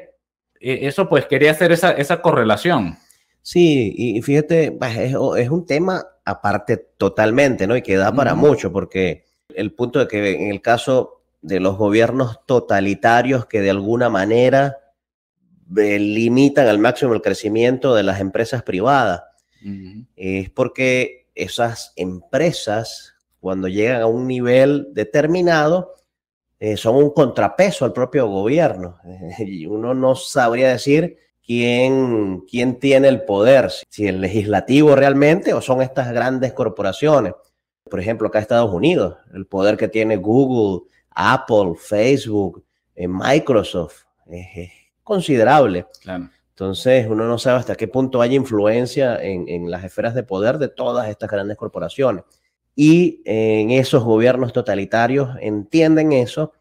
eso 0.72 1.09
pues 1.09 1.27
quería 1.27 1.50
hacer 1.50 1.72
esa, 1.72 1.92
esa 1.92 2.22
correlación. 2.22 2.98
Sí, 3.42 3.92
y 3.96 4.22
fíjate, 4.22 4.72
pues, 4.72 4.96
es, 4.96 5.16
es, 5.38 5.50
un 5.50 5.66
tema 5.66 6.07
aparte 6.24 6.79
totalmente, 6.96 7.66
¿no? 7.66 7.77
Y 7.77 7.83
que 7.83 7.96
da 7.96 8.11
para 8.12 8.35
mucho, 8.35 8.72
porque 8.72 9.24
el 9.55 9.72
punto 9.74 9.98
de 9.98 10.09
que 10.09 10.35
en 10.35 10.50
el 10.50 10.62
caso 10.62 11.20
de 11.42 11.61
los 11.61 11.77
gobiernos 11.77 12.40
totalitarios 12.46 13.44
que 13.44 13.61
de 13.61 13.68
alguna 13.68 14.09
manera 14.09 14.79
eh, 15.77 15.98
limitan 15.98 16.66
al 16.68 16.79
máximo 16.79 17.12
el 17.12 17.20
crecimiento 17.20 17.94
de 17.94 18.03
las 18.03 18.20
empresas 18.20 18.62
privadas, 18.62 19.22
es 20.16 20.50
porque 20.50 21.29
esas 21.35 21.94
empresas, 21.96 23.14
cuando 23.40 23.68
llegan 23.68 24.03
a 24.03 24.07
un 24.07 24.27
nivel 24.27 24.88
determinado, 24.92 25.94
eh, 26.66 26.79
son 26.79 26.96
un 26.96 27.11
contrapeso 27.11 27.85
al 27.85 27.92
propio 27.92 28.27
gobierno. 28.27 28.96
y 29.38 29.66
uno 29.66 29.92
no 29.92 30.14
sabría 30.14 30.70
decir 30.70 31.18
quién, 31.44 32.42
quién 32.50 32.79
tiene 32.79 33.09
el 33.09 33.22
poder, 33.27 33.70
si 33.90 34.07
el 34.07 34.22
legislativo 34.22 34.96
realmente 34.96 35.53
o 35.53 35.61
son 35.61 35.83
estas 35.83 36.11
grandes 36.11 36.55
corporaciones. 36.55 37.35
Por 37.90 38.00
ejemplo, 38.00 38.29
acá 38.29 38.38
en 38.38 38.42
Estados 38.44 38.72
Unidos, 38.72 39.18
el 39.35 39.44
poder 39.46 39.77
que 39.77 39.88
tiene 39.88 40.16
Google, 40.16 40.88
Apple, 41.11 41.74
Facebook, 41.77 42.64
eh, 42.94 43.09
Microsoft 43.09 44.05
es, 44.31 44.70
considerable. 45.03 45.85
Entonces, 46.48 47.07
uno 47.07 47.27
no 47.29 47.37
sabe 47.37 47.59
hasta 47.59 47.74
qué 47.74 47.88
punto 47.88 48.22
hay 48.22 48.35
influencia 48.35 49.22
en, 49.22 49.46
en, 49.50 49.70
las 49.70 49.85
esferas 49.85 50.14
de 50.14 50.22
poder 50.22 50.57
de 50.57 50.68
todas 50.68 51.11
estas 51.11 51.31
grandes 51.31 51.59
corporaciones 51.59 52.24
y 52.76 53.22
en 53.24 53.70
esos 53.70 54.02
gobiernos 54.02 54.52
totalitarios 54.52 55.30
entienden 55.40 56.12
eso 56.12 56.52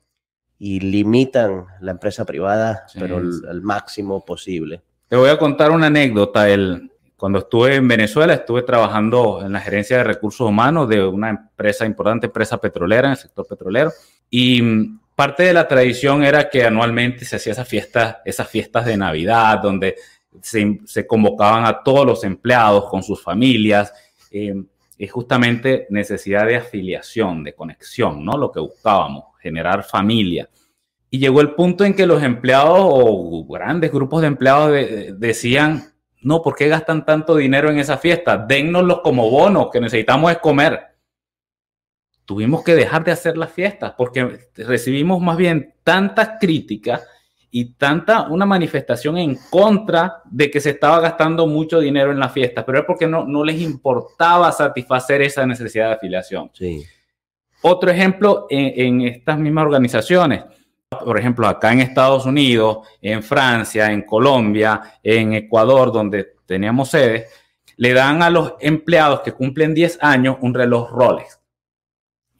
y 0.60 0.80
limitan 0.80 1.66
la 1.82 1.92
empresa 1.92 2.26
privada, 2.26 2.86
pero 2.98 3.18
al 3.18 3.62
máximo 3.62 4.24
posible. 4.24 4.82
Te 5.08 5.16
voy 5.16 5.30
a 5.30 5.38
contar 5.38 5.72
una 5.72 5.88
anécdota. 5.88 6.48
El, 6.48 6.92
cuando 7.18 7.40
estuve 7.40 7.76
en 7.76 7.88
Venezuela, 7.88 8.34
estuve 8.34 8.62
trabajando 8.62 9.42
en 9.44 9.54
la 9.54 9.60
gerencia 9.60 9.98
de 9.98 10.04
recursos 10.04 10.48
humanos 10.48 10.88
de 10.88 11.06
una 11.06 11.30
empresa 11.32 11.86
importante, 11.86 12.28
empresa 12.28 12.60
petrolera, 12.60 13.08
en 13.08 13.12
el 13.12 13.18
sector 13.18 13.46
petrolero. 13.48 13.92
Y 14.30 14.62
mm, 14.62 15.00
parte 15.16 15.44
de 15.44 15.54
la 15.54 15.68
tradición 15.68 16.24
era 16.24 16.50
que 16.50 16.64
anualmente 16.64 17.26
se 17.26 17.36
hacía 17.36 17.54
esa 17.54 17.66
fiesta, 17.66 18.22
esas 18.24 18.48
fiestas 18.48 18.86
de 18.86 18.98
Navidad, 18.98 19.60
donde 19.62 19.96
se, 20.42 21.08
convocaban 21.08 21.66
a 21.66 21.84
todos 21.84 22.06
los 22.06 22.24
empleados 22.24 22.90
con 22.90 23.04
sus 23.04 23.22
familias. 23.22 23.94
Eh, 24.32 24.64
es 25.04 25.12
justamente 25.12 25.86
necesidad 25.90 26.46
de 26.46 26.56
afiliación, 26.56 27.44
de 27.44 27.54
conexión, 27.54 28.24
¿no? 28.24 28.38
Lo 28.38 28.52
que 28.52 28.62
buscábamos, 28.62 29.26
generar 29.42 29.84
familia. 29.84 30.50
Y 31.10 31.20
llegó 31.20 31.42
el 31.42 31.56
punto 31.56 31.84
en 31.84 31.94
que 31.94 32.08
los 32.08 32.24
empleados 32.24 32.80
o 32.80 33.46
grandes 33.46 33.92
grupos 33.92 34.22
de 34.22 34.28
empleados 34.28 34.72
decían, 35.20 35.94
no, 36.22 36.42
¿por 36.42 36.56
qué 36.56 36.70
gastan 36.70 37.06
tanto 37.06 37.36
dinero 37.36 37.70
en 37.70 37.80
esa 37.80 37.98
fiesta? 37.98 38.38
Dennoslos 38.38 39.02
como 39.02 39.30
bonos, 39.30 39.70
que 39.72 39.82
necesitamos 39.82 40.32
es 40.32 40.38
comer. 40.38 40.80
Tuvimos 42.24 42.64
que 42.64 42.74
dejar 42.74 43.04
de 43.04 43.12
hacer 43.12 43.38
las 43.38 43.52
fiestas 43.52 43.94
porque 43.98 44.48
recibimos 44.56 45.22
más 45.22 45.36
bien 45.36 45.76
tantas 45.84 46.38
críticas 46.40 47.06
y 47.56 47.76
tanta 47.76 48.24
una 48.30 48.48
manifestación 48.48 49.16
en 49.20 49.38
contra 49.52 50.24
de 50.26 50.50
que 50.50 50.60
se 50.60 50.72
estaba 50.72 51.00
gastando 51.00 51.46
mucho 51.46 51.80
dinero 51.80 52.12
en 52.12 52.20
las 52.20 52.32
fiestas, 52.32 52.64
pero 52.66 52.80
es 52.80 52.86
porque 52.86 53.06
no, 53.06 53.26
no 53.26 53.44
les 53.44 53.62
importaba 53.62 54.52
satisfacer 54.52 55.22
esa 55.22 55.46
necesidad 55.46 55.90
de 55.90 55.94
afiliación. 55.94 56.50
Sí. 56.52 56.84
Otro 57.62 57.92
ejemplo 57.92 58.48
en, 58.50 59.02
en 59.04 59.08
estas 59.08 59.38
mismas 59.38 59.66
organizaciones 59.66 60.44
por 61.04 61.18
ejemplo, 61.18 61.48
acá 61.48 61.72
en 61.72 61.82
Estados 61.82 62.26
Unidos, 62.26 62.88
en 63.02 63.24
Francia, 63.24 63.92
en 63.92 64.04
Colombia, 64.04 65.00
en 65.02 65.34
Ecuador, 65.34 65.92
donde 65.92 66.36
teníamos 66.46 66.90
sedes, 66.90 67.30
le 67.78 67.94
dan 67.94 68.22
a 68.22 68.30
los 68.30 68.54
empleados 68.60 69.22
que 69.22 69.32
cumplen 69.32 69.74
10 69.74 69.98
años 70.02 70.38
un 70.42 70.54
reloj 70.54 70.92
Rolex. 70.92 71.40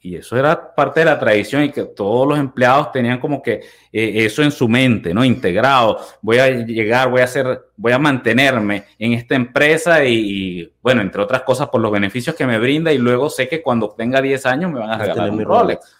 Y 0.04 0.16
eso 0.16 0.36
era 0.36 0.74
parte 0.74 1.00
de 1.00 1.06
la 1.06 1.18
tradición 1.18 1.62
y 1.62 1.70
que 1.70 1.84
todos 1.84 2.28
los 2.28 2.38
empleados 2.38 2.92
tenían 2.92 3.18
como 3.18 3.42
que 3.42 3.62
eh, 3.90 4.12
eso 4.26 4.42
en 4.42 4.50
su 4.50 4.68
mente, 4.68 5.14
¿no? 5.14 5.24
Integrado. 5.24 5.98
Voy 6.20 6.36
a 6.36 6.50
llegar, 6.50 7.08
voy 7.08 7.22
a 7.22 7.24
hacer, 7.24 7.68
voy 7.74 7.92
a 7.92 7.98
mantenerme 7.98 8.84
en 8.98 9.14
esta 9.14 9.34
empresa 9.34 10.04
y, 10.04 10.70
bueno, 10.82 11.00
entre 11.00 11.22
otras 11.22 11.40
cosas 11.40 11.70
por 11.70 11.80
los 11.80 11.90
beneficios 11.90 12.36
que 12.36 12.46
me 12.46 12.58
brinda 12.58 12.92
y 12.92 12.98
luego 12.98 13.30
sé 13.30 13.48
que 13.48 13.62
cuando 13.62 13.92
tenga 13.96 14.20
10 14.20 14.44
años 14.44 14.72
me 14.72 14.80
van 14.80 14.90
a 14.90 14.98
regalar 14.98 15.30
un 15.30 15.42
Rolex. 15.42 15.96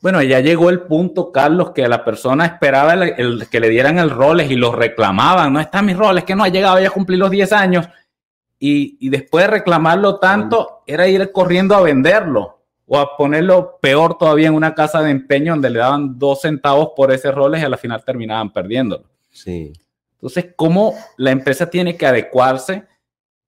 Bueno, 0.00 0.20
ya 0.22 0.40
llegó 0.40 0.68
el 0.68 0.80
punto, 0.80 1.30
Carlos, 1.30 1.70
que 1.70 1.86
la 1.86 2.04
persona 2.04 2.46
esperaba 2.46 2.94
el, 2.94 3.46
que 3.48 3.60
le 3.60 3.68
dieran 3.68 4.00
el 4.00 4.10
roles 4.10 4.50
y 4.50 4.56
lo 4.56 4.72
reclamaban. 4.72 5.52
No 5.52 5.60
está 5.60 5.82
mi 5.82 5.94
roles, 5.94 6.24
que 6.24 6.34
no 6.34 6.42
ha 6.42 6.48
llegado 6.48 6.80
ya 6.80 6.88
a 6.88 6.90
cumplir 6.90 7.20
los 7.20 7.30
10 7.30 7.52
años. 7.52 7.88
Y, 8.58 9.08
después 9.08 9.44
de 9.44 9.52
reclamarlo 9.52 10.18
tanto, 10.18 10.82
era 10.84 11.06
ir 11.06 11.30
corriendo 11.30 11.76
a 11.76 11.82
venderlo 11.82 12.55
o 12.86 12.98
a 12.98 13.16
ponerlo 13.16 13.78
peor 13.80 14.16
todavía 14.16 14.48
en 14.48 14.54
una 14.54 14.74
casa 14.74 15.02
de 15.02 15.10
empeño 15.10 15.54
donde 15.54 15.70
le 15.70 15.80
daban 15.80 16.18
dos 16.18 16.42
centavos 16.42 16.90
por 16.96 17.12
ese 17.12 17.32
roles 17.32 17.60
y 17.60 17.64
a 17.64 17.68
la 17.68 17.76
final 17.76 18.04
terminaban 18.04 18.52
perdiéndolo. 18.52 19.04
Sí. 19.30 19.72
Entonces, 20.14 20.54
¿cómo 20.54 20.94
la 21.16 21.32
empresa 21.32 21.68
tiene 21.68 21.96
que 21.96 22.06
adecuarse? 22.06 22.84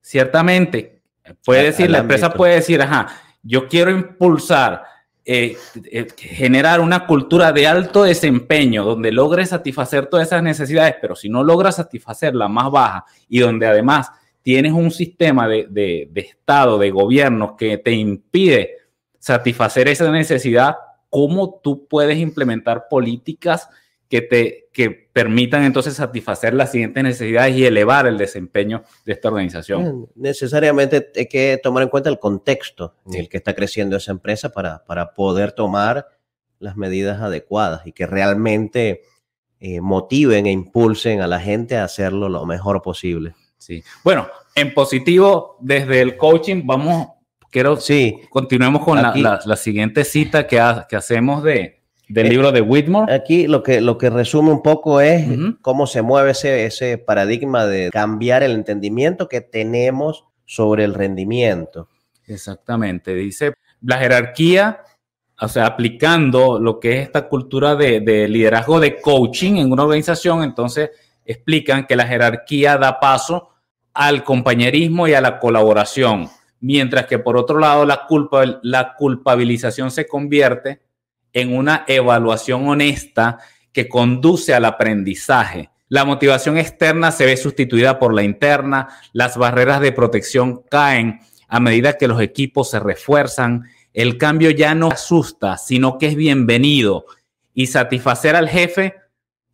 Ciertamente, 0.00 1.00
puede 1.44 1.64
decir, 1.64 1.90
la 1.90 1.98
empresa 1.98 2.32
puede 2.32 2.56
decir, 2.56 2.82
ajá, 2.82 3.08
yo 3.42 3.68
quiero 3.68 3.90
impulsar 3.90 4.82
eh, 5.24 5.56
eh, 5.90 6.06
generar 6.16 6.80
una 6.80 7.06
cultura 7.06 7.52
de 7.52 7.66
alto 7.66 8.02
desempeño 8.02 8.84
donde 8.84 9.12
logre 9.12 9.46
satisfacer 9.46 10.06
todas 10.06 10.26
esas 10.26 10.42
necesidades, 10.42 10.96
pero 11.00 11.14
si 11.14 11.28
no 11.28 11.44
logra 11.44 11.70
satisfacer 11.70 12.34
la 12.34 12.48
más 12.48 12.70
baja 12.70 13.04
y 13.28 13.38
donde 13.38 13.66
además 13.66 14.10
tienes 14.42 14.72
un 14.72 14.90
sistema 14.90 15.46
de, 15.46 15.66
de, 15.68 16.08
de 16.10 16.20
Estado, 16.22 16.78
de 16.78 16.90
gobierno 16.90 17.56
que 17.56 17.78
te 17.78 17.92
impide 17.92 18.77
satisfacer 19.18 19.88
esa 19.88 20.10
necesidad, 20.10 20.76
¿cómo 21.10 21.60
tú 21.62 21.86
puedes 21.86 22.18
implementar 22.18 22.86
políticas 22.88 23.68
que 24.08 24.22
te 24.22 24.68
que 24.78 24.90
permitan 24.90 25.64
entonces 25.64 25.94
satisfacer 25.94 26.54
las 26.54 26.70
siguientes 26.70 27.02
necesidades 27.02 27.56
y 27.56 27.66
elevar 27.66 28.06
el 28.06 28.16
desempeño 28.16 28.84
de 29.04 29.12
esta 29.12 29.26
organización. 29.26 30.08
Necesariamente 30.14 31.10
hay 31.16 31.26
que 31.26 31.58
tomar 31.60 31.82
en 31.82 31.88
cuenta 31.88 32.08
el 32.10 32.20
contexto 32.20 32.94
en 33.06 33.14
el 33.16 33.28
que 33.28 33.38
está 33.38 33.56
creciendo 33.56 33.96
esa 33.96 34.12
empresa 34.12 34.50
para, 34.50 34.84
para 34.84 35.14
poder 35.14 35.50
tomar 35.50 36.06
las 36.60 36.76
medidas 36.76 37.20
adecuadas 37.20 37.88
y 37.88 37.92
que 37.92 38.06
realmente 38.06 39.02
eh, 39.58 39.80
motiven 39.80 40.46
e 40.46 40.52
impulsen 40.52 41.22
a 41.22 41.26
la 41.26 41.40
gente 41.40 41.76
a 41.76 41.82
hacerlo 41.82 42.28
lo 42.28 42.46
mejor 42.46 42.80
posible. 42.80 43.34
Sí. 43.56 43.82
Bueno, 44.04 44.28
en 44.54 44.72
positivo, 44.74 45.56
desde 45.60 46.00
el 46.00 46.16
coaching, 46.16 46.62
vamos, 46.64 47.08
quiero, 47.50 47.76
sí, 47.76 48.20
continuemos 48.30 48.84
con 48.84 49.00
la, 49.00 49.40
la, 49.44 49.56
siguiente 49.56 50.04
cita 50.04 50.46
que, 50.46 50.60
que 50.88 50.96
hacemos 50.96 51.42
de, 51.42 51.78
del 52.08 52.26
eh, 52.26 52.30
libro 52.30 52.52
de 52.52 52.60
Whitmore. 52.60 53.12
Aquí 53.12 53.46
lo 53.46 53.62
que, 53.62 53.80
lo 53.80 53.98
que 53.98 54.10
resume 54.10 54.50
un 54.50 54.62
poco 54.62 55.00
es 55.00 55.26
cómo 55.60 55.86
se 55.86 56.02
mueve 56.02 56.32
ese, 56.32 56.66
ese 56.66 56.98
paradigma 56.98 57.66
de 57.66 57.90
cambiar 57.90 58.42
el 58.42 58.52
entendimiento 58.52 59.28
que 59.28 59.40
tenemos 59.40 60.24
sobre 60.44 60.84
el 60.84 60.94
rendimiento. 60.94 61.88
Exactamente. 62.26 63.14
Dice 63.14 63.54
la 63.82 63.98
jerarquía, 63.98 64.80
o 65.40 65.48
sea, 65.48 65.66
aplicando 65.66 66.58
lo 66.58 66.80
que 66.80 66.98
es 66.98 67.02
esta 67.06 67.28
cultura 67.28 67.76
de, 67.76 68.00
de 68.00 68.28
liderazgo 68.28 68.80
de 68.80 69.00
coaching 69.00 69.56
en 69.56 69.70
una 69.70 69.84
organización, 69.84 70.42
entonces 70.42 70.90
explican 71.24 71.86
que 71.86 71.94
la 71.94 72.06
jerarquía 72.06 72.76
da 72.78 72.98
paso 72.98 73.50
al 73.92 74.24
compañerismo 74.24 75.06
y 75.06 75.14
a 75.14 75.20
la 75.20 75.38
colaboración, 75.38 76.28
mientras 76.60 77.06
que 77.06 77.18
por 77.18 77.36
otro 77.36 77.58
lado 77.58 77.84
la, 77.84 78.06
culpa, 78.06 78.60
la 78.62 78.94
culpabilización 78.94 79.90
se 79.90 80.06
convierte 80.06 80.80
en 81.32 81.56
una 81.56 81.84
evaluación 81.86 82.68
honesta 82.68 83.38
que 83.72 83.88
conduce 83.88 84.54
al 84.54 84.64
aprendizaje. 84.64 85.70
La 85.88 86.04
motivación 86.04 86.58
externa 86.58 87.12
se 87.12 87.24
ve 87.24 87.36
sustituida 87.36 87.98
por 87.98 88.12
la 88.12 88.22
interna, 88.22 88.88
las 89.12 89.36
barreras 89.36 89.80
de 89.80 89.92
protección 89.92 90.62
caen 90.70 91.20
a 91.48 91.60
medida 91.60 91.96
que 91.96 92.08
los 92.08 92.20
equipos 92.20 92.70
se 92.70 92.80
refuerzan, 92.80 93.64
el 93.94 94.18
cambio 94.18 94.50
ya 94.50 94.74
no 94.74 94.88
asusta, 94.88 95.56
sino 95.56 95.98
que 95.98 96.08
es 96.08 96.14
bienvenido 96.14 97.06
y 97.54 97.66
satisfacer 97.66 98.36
al 98.36 98.48
jefe 98.48 98.94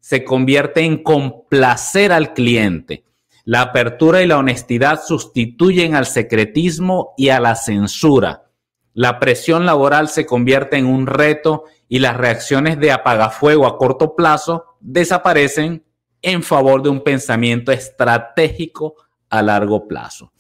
se 0.00 0.24
convierte 0.24 0.80
en 0.80 1.02
complacer 1.02 2.12
al 2.12 2.34
cliente. 2.34 3.04
La 3.44 3.60
apertura 3.60 4.22
y 4.22 4.26
la 4.26 4.38
honestidad 4.38 5.02
sustituyen 5.04 5.94
al 5.94 6.06
secretismo 6.06 7.12
y 7.16 7.28
a 7.28 7.40
la 7.40 7.54
censura. 7.54 8.50
La 8.94 9.18
presión 9.18 9.66
laboral 9.66 10.08
se 10.08 10.24
convierte 10.24 10.76
en 10.76 10.86
un 10.86 11.06
reto 11.06 11.64
y 11.88 11.98
las 11.98 12.16
reacciones 12.16 12.78
de 12.78 12.92
apagafuego 12.92 13.66
a 13.66 13.76
corto 13.76 14.16
plazo 14.16 14.64
desaparecen 14.80 15.84
en 16.22 16.42
favor 16.42 16.82
de 16.82 16.88
un 16.88 17.02
pensamiento 17.02 17.70
estratégico 17.70 18.94
a 19.28 19.42
largo 19.42 19.86
plazo. 19.86 20.32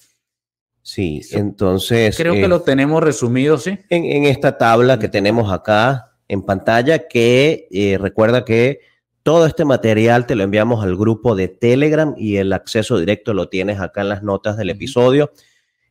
Sí, 0.80 1.20
entonces... 1.32 2.16
Creo 2.16 2.34
que 2.34 2.44
eh, 2.44 2.48
lo 2.48 2.62
tenemos 2.62 3.02
resumido, 3.02 3.58
¿sí? 3.58 3.78
En, 3.88 4.24
esta 4.24 4.56
tabla 4.56 4.98
que 4.98 5.08
tenemos 5.08 5.52
acá 5.52 6.12
en 6.28 6.42
pantalla, 6.42 7.08
que 7.08 7.68
eh, 7.70 7.98
recuerda 7.98 8.44
que 8.44 8.80
todo 9.24 9.46
este 9.46 9.64
material 9.64 10.26
te 10.26 10.34
lo 10.34 10.44
enviamos 10.44 10.84
al 10.84 10.96
grupo 10.96 11.34
de 11.34 11.48
Telegram 11.48 12.14
y 12.16 12.36
el 12.36 12.52
acceso 12.52 12.98
directo 12.98 13.32
lo 13.32 13.48
tienes 13.48 13.80
acá 13.80 14.02
en 14.02 14.10
las 14.10 14.22
notas 14.22 14.58
del 14.58 14.68
episodio. 14.68 15.32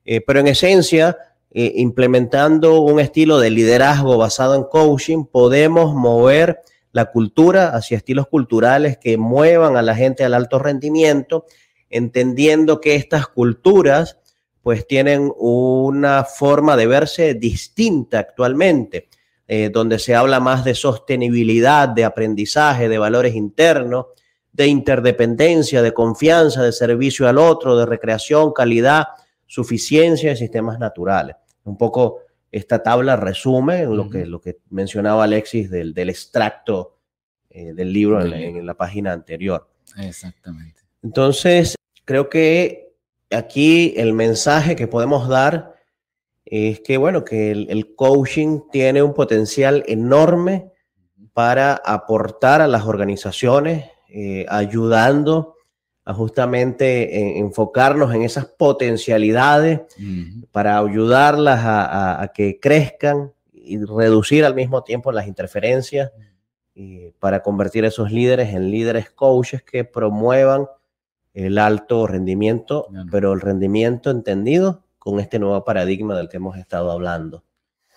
Eh, 0.06 0.22
pero 0.22 0.40
en 0.40 0.48
esencia, 0.48 1.18
eh, 1.50 1.74
implementando 1.78 2.82
un 2.82 3.00
estilo 3.00 3.40
de 3.40 3.50
liderazgo 3.50 4.18
basado 4.18 4.54
en 4.54 4.64
coaching, 4.64 5.26
podemos 5.26 5.96
mover 5.96 6.62
la 6.92 7.06
cultura 7.06 7.70
hacia 7.70 7.98
estilos 7.98 8.28
culturales 8.28 9.00
que 9.00 9.18
muevan 9.18 9.78
a 9.78 9.82
la 9.82 9.96
gente 9.96 10.24
al 10.24 10.36
alto 10.36 10.60
rendimiento, 10.60 11.46
entendiendo 11.90 12.80
que 12.80 12.94
estas 12.94 13.28
culturas 13.28 14.20
pues 14.62 14.86
tienen 14.86 15.32
una 15.36 16.24
forma 16.24 16.78
de 16.78 16.86
verse 16.86 17.34
distinta 17.34 18.20
actualmente, 18.20 19.08
eh, 19.48 19.70
donde 19.72 20.00
se 20.00 20.16
habla 20.16 20.40
más 20.40 20.64
de 20.64 20.76
sostenibilidad, 20.76 21.90
de 21.90 22.06
aprendizaje, 22.06 22.90
de 22.90 22.98
valores 22.98 23.36
internos, 23.36 24.08
de 24.52 24.68
interdependencia, 24.68 25.82
de 25.82 25.94
confianza, 25.94 26.64
de 26.64 26.72
servicio 26.72 27.28
al 27.28 27.38
otro, 27.38 27.76
de 27.76 27.86
recreación, 27.86 28.54
calidad, 28.54 29.08
suficiencia 29.48 30.30
de 30.30 30.36
sistemas 30.36 30.80
naturales. 30.80 31.36
Un 31.64 31.78
poco 31.78 32.20
esta 32.52 32.84
tabla 32.84 33.16
resume 33.16 33.86
lo, 33.86 34.10
que, 34.10 34.26
lo 34.26 34.40
que 34.40 34.60
mencionaba 34.70 35.24
Alexis 35.24 35.72
del, 35.72 35.94
del 35.94 36.10
extracto 36.10 37.00
eh, 37.50 37.74
del 37.74 37.94
libro 37.94 38.20
en, 38.24 38.66
la 38.66 38.74
página 38.74 39.12
anterior. 39.12 39.70
Exactamente. 39.98 40.82
Entonces, 41.04 41.76
creo 42.04 42.28
que 42.28 42.96
aquí 43.30 43.94
el 43.98 44.14
mensaje 44.14 44.76
que 44.76 44.88
podemos 44.88 45.28
dar 45.28 45.73
es 46.46 46.82
que, 46.82 46.98
bueno, 46.98 47.24
que 47.24 47.52
el, 47.52 47.96
coaching 47.96 48.62
tiene 48.72 49.02
un 49.02 49.14
potencial 49.14 49.84
enorme 49.88 50.72
para 51.34 51.76
aportar 51.76 52.62
a 52.62 52.68
las 52.68 52.86
organizaciones, 52.86 53.90
eh, 54.10 54.46
ayudando 54.50 55.56
a 56.06 56.14
justamente 56.14 57.40
enfocarnos 57.40 58.14
en 58.14 58.24
esas 58.24 58.46
potencialidades 58.46 59.82
para 60.52 60.78
ayudarlas 60.78 61.62
a, 61.64 62.30
que 62.34 62.60
crezcan 62.60 63.32
y 63.54 63.78
reducir 63.78 64.44
al 64.44 64.54
mismo 64.54 64.84
tiempo 64.84 65.14
las 65.14 65.28
interferencias 65.28 66.12
y 66.76 67.12
para 67.20 67.42
convertir 67.42 67.86
a 67.86 67.88
esos 67.88 68.12
líderes 68.12 68.54
en 68.54 68.70
líderes 68.70 69.12
coaches 69.12 69.64
que 69.64 69.86
promuevan 69.86 70.68
el 71.34 71.58
alto 71.58 72.06
rendimiento, 72.06 72.88
pero 73.10 73.32
el 73.32 73.40
rendimiento 73.40 74.12
entendido 74.12 74.83
con 75.04 75.20
este 75.20 75.38
nuevo 75.38 75.62
paradigma 75.66 76.16
del 76.16 76.30
que 76.30 76.38
hemos 76.38 76.58
estado 76.58 76.90
hablando. 76.90 77.44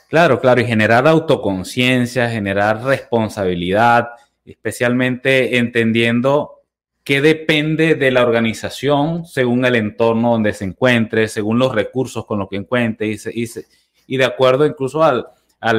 Claro, 0.09 0.41
claro, 0.41 0.61
y 0.61 0.65
generar 0.65 1.07
autoconciencia, 1.07 2.29
generar 2.29 2.83
responsabilidad, 2.83 4.09
especialmente 4.45 5.57
entendiendo 5.59 6.63
qué 7.05 7.21
depende 7.21 7.95
de 7.95 8.11
la 8.11 8.23
organización 8.23 9.25
según 9.25 9.65
el 9.65 9.77
entorno 9.77 10.33
donde 10.33 10.53
se 10.53 10.65
encuentre, 10.65 11.29
según 11.29 11.61
los 11.61 11.73
recursos 11.73 12.27
con 12.27 12.41
los 12.41 12.49
que 12.49 12.57
encuentre 12.57 13.07
y, 13.07 13.19
se- 13.19 13.67
y 14.09 14.17
de 14.17 14.25
acuerdo 14.25 14.67
incluso 14.67 15.05
al, 15.05 15.25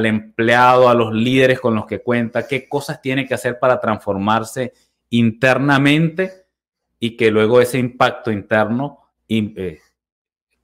empleado, 0.06 0.88
a 0.88 0.94
los 0.94 1.14
líderes 1.14 1.60
con 1.60 1.76
los 1.76 1.86
que 1.86 2.00
cuenta, 2.00 2.48
qué 2.48 2.70
cosas 2.70 3.02
tiene 3.02 3.28
que 3.28 3.34
hacer 3.34 3.60
para 3.60 3.82
transformarse 3.82 4.72
internamente 5.10 6.46
y 7.00 7.18
que 7.18 7.32
luego 7.32 7.60
ese 7.60 7.80
impacto 7.80 8.32
interno 8.32 9.00
eh, 9.28 9.80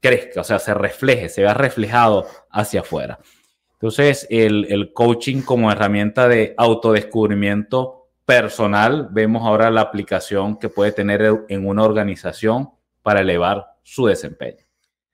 crezca, 0.03 0.41
o 0.41 0.43
sea, 0.43 0.59
se 0.59 0.73
refleje, 0.73 1.29
se 1.29 1.41
vea 1.41 1.53
reflejado 1.53 2.27
hacia 2.51 2.81
afuera. 2.81 3.19
Entonces, 3.71 4.27
el, 4.29 4.67
el 4.69 4.91
coaching 4.91 5.41
como 5.41 5.71
herramienta 5.71 6.27
de 6.27 6.53
autodescubrimiento 6.57 8.09
personal, 8.25 9.07
vemos 9.11 9.43
ahora 9.43 9.71
la 9.71 9.79
aplicación 9.79 10.57
que 10.57 10.67
puede 10.67 10.91
tener 10.91 11.45
en 11.47 11.65
una 11.65 11.83
organización 11.83 12.69
para 13.01 13.21
elevar 13.21 13.65
su 13.81 14.05
desempeño. 14.07 14.65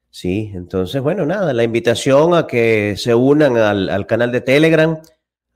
Sí, 0.10 0.52
entonces, 0.56 1.02
bueno, 1.04 1.24
nada, 1.24 1.54
la 1.54 1.64
invitación 1.64 2.34
a 2.34 2.48
que 2.48 2.96
se 2.98 3.14
unan 3.14 3.58
al, 3.58 3.90
al 3.90 4.08
canal 4.08 4.32
de 4.32 4.42
Telegram, 4.42 5.00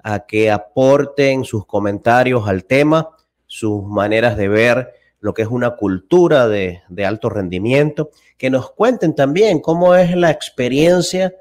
a 0.03 0.27
que 0.27 0.51
aporten 0.51 1.43
sus 1.43 1.65
comentarios 1.65 2.47
al 2.47 2.65
tema, 2.65 3.09
sus 3.47 3.83
maneras 3.83 4.37
de 4.37 4.47
ver 4.47 4.93
lo 5.23 5.33
que 5.33 5.41
es 5.43 5.47
una 5.47 5.77
cultura 5.77 6.49
de, 6.49 6.81
de 6.89 7.05
alto 7.05 7.29
rendimiento, 7.29 8.11
que 8.37 8.49
nos 8.49 8.71
cuenten 8.71 9.15
también 9.15 9.61
cómo 9.61 9.95
es 9.95 10.13
la 10.17 10.29
experiencia 10.29 11.33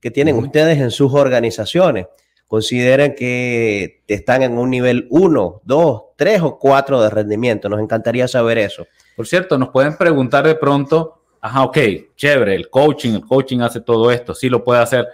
que 0.00 0.10
tienen 0.10 0.36
ustedes 0.36 0.78
en 0.78 0.90
sus 0.90 1.12
organizaciones. 1.12 2.06
Consideren 2.46 3.14
que 3.14 4.02
están 4.08 4.42
en 4.42 4.56
un 4.56 4.70
nivel 4.70 5.06
1, 5.10 5.60
2, 5.62 6.02
3 6.16 6.40
o 6.40 6.58
4 6.58 7.02
de 7.02 7.10
rendimiento. 7.10 7.68
Nos 7.68 7.80
encantaría 7.80 8.26
saber 8.26 8.56
eso. 8.56 8.86
Por 9.14 9.26
cierto, 9.26 9.58
nos 9.58 9.68
pueden 9.68 9.98
preguntar 9.98 10.46
de 10.46 10.54
pronto, 10.54 11.24
ajá, 11.42 11.64
ok, 11.64 11.76
chévere, 12.16 12.54
el 12.54 12.70
coaching, 12.70 13.16
el 13.16 13.26
coaching 13.26 13.60
hace 13.60 13.82
todo 13.82 14.10
esto, 14.10 14.34
sí 14.34 14.48
lo 14.48 14.64
puede 14.64 14.80
hacer. 14.80 15.08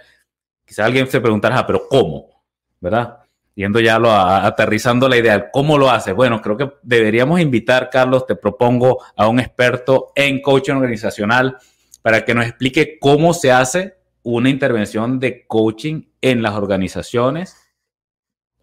Quizá 0.65 0.85
alguien 0.85 1.07
se 1.07 1.19
preguntará, 1.19 1.59
"Ah, 1.59 1.67
pero 1.67 1.89
¿cómo? 1.89 2.41
¿Verdad? 2.79 3.22
Yendo 3.55 3.79
ya 3.79 3.99
lo 3.99 4.09
a- 4.11 4.45
aterrizando 4.45 5.07
la 5.07 5.17
idea, 5.17 5.51
¿cómo 5.51 5.77
lo 5.77 5.89
hace? 5.91 6.11
Bueno, 6.11 6.41
creo 6.41 6.57
que 6.57 6.71
deberíamos 6.81 7.39
invitar, 7.39 7.89
Carlos, 7.91 8.25
te 8.25 8.35
propongo 8.35 9.03
a 9.15 9.27
un 9.27 9.39
experto 9.39 10.11
en 10.15 10.41
coaching 10.41 10.73
organizacional 10.73 11.57
para 12.01 12.25
que 12.25 12.33
nos 12.33 12.45
explique 12.45 12.97
cómo 12.99 13.33
se 13.33 13.51
hace 13.51 13.95
una 14.23 14.49
intervención 14.49 15.19
de 15.19 15.45
coaching 15.45 16.03
en 16.21 16.41
las 16.41 16.53
organizaciones, 16.53 17.57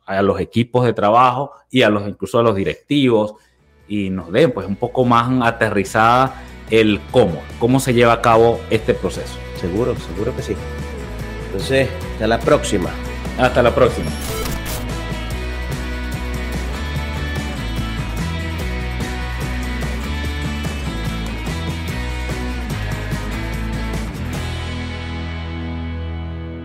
a 0.06 0.22
los 0.22 0.40
equipos 0.40 0.84
de 0.84 0.92
trabajo 0.92 1.52
y 1.70 1.82
a 1.82 1.88
los 1.90 2.08
incluso 2.08 2.38
a 2.40 2.42
los 2.42 2.56
directivos 2.56 3.34
y 3.86 4.10
nos 4.10 4.32
den 4.32 4.50
pues 4.50 4.66
un 4.66 4.74
poco 4.76 5.04
más 5.04 5.30
aterrizada 5.46 6.42
el 6.70 7.00
cómo, 7.12 7.40
cómo 7.60 7.78
se 7.78 7.94
lleva 7.94 8.14
a 8.14 8.20
cabo 8.22 8.60
este 8.70 8.94
proceso. 8.94 9.36
Seguro, 9.60 9.94
seguro 9.96 10.34
que 10.34 10.42
sí. 10.42 10.56
Entonces, 11.46 11.88
hasta 12.14 12.26
la 12.26 12.40
próxima. 12.40 12.90
Hasta 13.38 13.62
la 13.62 13.74
próxima. 13.74 14.10